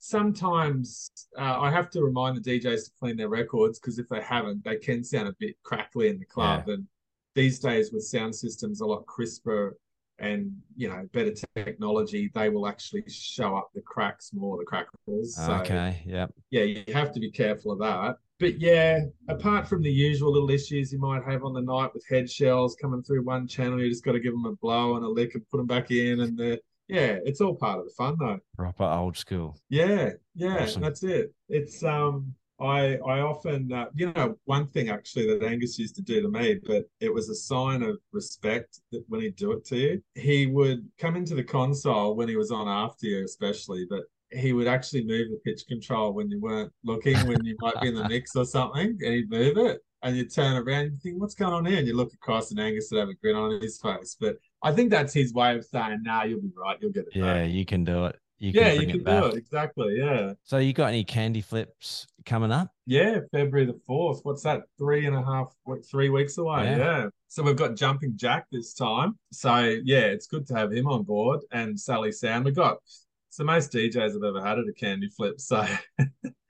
[0.05, 4.21] sometimes uh, I have to remind the DJs to clean their records because if they
[4.21, 6.65] haven't, they can sound a bit crackly in the club.
[6.67, 6.75] Yeah.
[6.75, 6.87] And
[7.35, 9.79] these days, with sound systems a lot crisper
[10.19, 15.37] and you know better technology, they will actually show up the cracks more, the crackles.
[15.37, 18.19] So, okay, yeah, yeah, you have to be careful of that.
[18.39, 22.05] But yeah, apart from the usual little issues you might have on the night with
[22.11, 25.05] head shells coming through one channel, you just got to give them a blow and
[25.05, 26.59] a lick and put them back in, and they're
[26.89, 28.39] yeah, it's all part of the fun though.
[28.57, 29.59] Proper old school.
[29.69, 30.83] Yeah, yeah, awesome.
[30.83, 31.33] that's it.
[31.49, 36.03] It's um I I often uh, you know one thing actually that Angus used to
[36.03, 39.65] do to me, but it was a sign of respect that when he'd do it
[39.67, 43.87] to you, he would come into the console when he was on after you, especially,
[43.89, 47.81] but he would actually move the pitch control when you weren't looking, when you might
[47.81, 49.81] be in the mix or something, and he'd move it.
[50.03, 51.79] And you turn around and think, what's going on here?
[51.79, 54.19] And you look across and Angus would have a grin on his face.
[54.21, 56.77] But I think that's his way of saying, "Nah, you'll be right.
[56.81, 57.51] You'll get it." Yeah, right.
[57.51, 58.19] you can do it.
[58.39, 59.97] You yeah, you can do it exactly.
[59.99, 60.33] Yeah.
[60.43, 62.71] So you got any candy flips coming up?
[62.85, 64.21] Yeah, February the fourth.
[64.25, 64.63] What's that?
[64.77, 65.55] Three and a half,
[65.89, 66.65] three weeks away.
[66.65, 66.77] Yeah.
[66.77, 67.07] yeah.
[67.29, 69.19] So we've got Jumping Jack this time.
[69.33, 72.45] So yeah, it's good to have him on board and Sally Sound.
[72.45, 72.79] We got
[73.37, 75.41] the most DJs I've ever had at a candy flip.
[75.41, 75.67] So.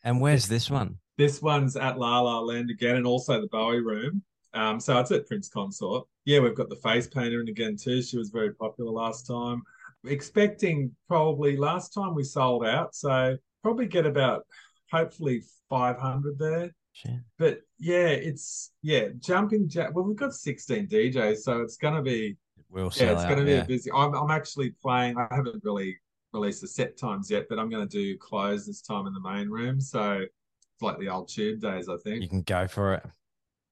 [0.03, 0.99] and where's this one?
[1.17, 4.23] This one's at La La Land again, and also the Bowie Room.
[4.55, 6.07] Um, so it's at Prince Consort.
[6.25, 8.03] Yeah, we've got the face painter in again too.
[8.03, 9.63] She was very popular last time.
[10.07, 14.47] Expecting probably last time we sold out, so probably get about
[14.91, 16.75] hopefully 500 there.
[16.93, 17.21] Sure.
[17.39, 19.95] But yeah, it's yeah, jumping jack.
[19.95, 22.37] Well, we've got 16 DJs, so it's gonna be
[22.75, 23.29] We'll Yeah, it's out.
[23.29, 23.63] going to be yeah.
[23.63, 23.91] a busy.
[23.93, 25.17] I'm, I'm actually playing.
[25.17, 25.97] I haven't really
[26.33, 29.21] released the set times yet, but I'm going to do close this time in the
[29.21, 29.81] main room.
[29.81, 32.21] So it's like the old tube days, I think.
[32.21, 33.05] You can go for it.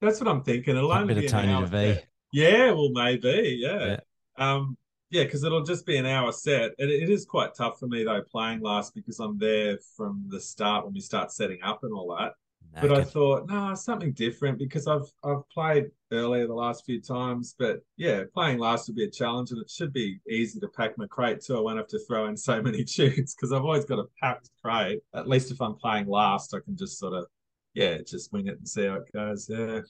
[0.02, 0.76] That's what I'm thinking.
[0.76, 2.06] It'll A only bit be of an hour set.
[2.32, 3.56] Yeah, well, maybe.
[3.60, 3.96] Yeah.
[3.96, 4.00] Yeah.
[4.36, 4.76] Um,
[5.10, 6.72] yeah, because it'll just be an hour set.
[6.78, 10.40] It, it is quite tough for me though playing last because I'm there from the
[10.40, 12.32] start when we start setting up and all that.
[12.80, 17.54] But I thought, no, something different because I've I've played earlier the last few times,
[17.58, 20.96] but yeah, playing last would be a challenge, and it should be easy to pack
[20.96, 21.58] my crate too.
[21.58, 24.48] I won't have to throw in so many tunes because I've always got a packed
[24.62, 25.00] crate.
[25.14, 27.26] At least if I'm playing last, I can just sort of
[27.74, 29.48] yeah, just wing it and see how it goes.
[29.48, 29.80] Yeah,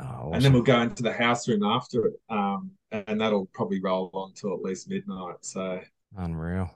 [0.00, 3.80] Oh, and then we'll go into the house room after it, um, and that'll probably
[3.80, 5.36] roll on till at least midnight.
[5.40, 5.80] So
[6.16, 6.70] unreal.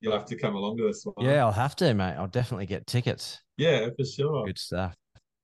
[0.00, 1.26] you'll have to come along to this one.
[1.26, 2.14] Yeah, I'll have to, mate.
[2.14, 3.40] I'll definitely get tickets.
[3.56, 4.46] yeah, for sure.
[4.46, 4.96] Good stuff.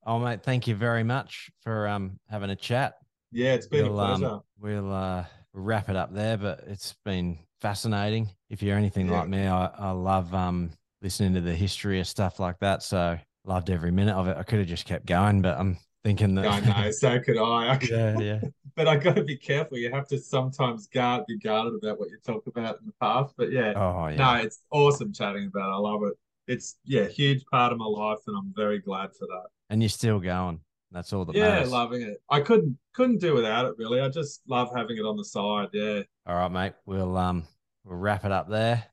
[0.06, 2.94] Oh, mate, thank you very much for um having a chat.
[3.32, 4.26] Yeah, it's been we'll, a pleasure.
[4.34, 8.28] um, we'll uh, wrap it up there, but it's been fascinating.
[8.50, 9.20] If you're anything Yeah.
[9.20, 10.70] like me, I, I love um,
[11.02, 12.82] listening to the history of stuff like that.
[12.82, 14.36] So loved every minute of it.
[14.36, 16.46] I could have just kept going, but I'm thinking that.
[16.46, 17.74] I know, so could I.
[17.74, 18.40] I yeah, yeah.
[18.76, 19.78] but I got to be careful.
[19.78, 23.34] You have to sometimes guard, be guarded about what you talk about in the past.
[23.36, 24.16] But yeah, Oh, yeah.
[24.16, 25.70] no, it's awesome chatting about.
[25.70, 25.74] it.
[25.74, 26.14] I love it.
[26.46, 29.46] It's yeah, huge part of my life, and I'm very glad for that.
[29.70, 30.60] And you're still going.
[30.92, 31.70] That's all that yeah, matters.
[31.72, 32.22] loving it.
[32.30, 33.74] I couldn't couldn't do without it.
[33.78, 35.68] Really, I just love having it on the side.
[35.72, 36.72] Yeah, All right, mate.
[36.86, 37.44] We'll um
[37.84, 38.84] we'll wrap it up there.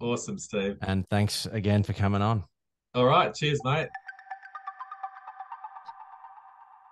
[0.00, 0.78] awesome, Steve.
[0.82, 2.44] And thanks again for coming on.
[2.92, 3.88] All right, cheers, mate.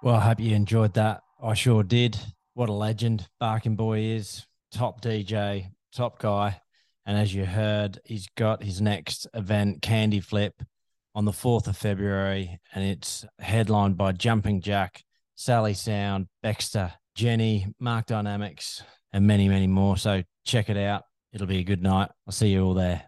[0.00, 1.22] Well, I hope you enjoyed that.
[1.42, 2.16] I sure did.
[2.54, 4.46] What a legend Barking Boy is.
[4.70, 6.60] Top DJ, top guy.
[7.04, 10.54] And as you heard, he's got his next event, Candy Flip,
[11.16, 12.60] on the 4th of February.
[12.72, 15.02] And it's headlined by Jumping Jack,
[15.34, 19.96] Sally Sound, Baxter, Jenny, Mark Dynamics, and many, many more.
[19.96, 21.02] So check it out.
[21.32, 22.08] It'll be a good night.
[22.24, 23.02] I'll see you all there.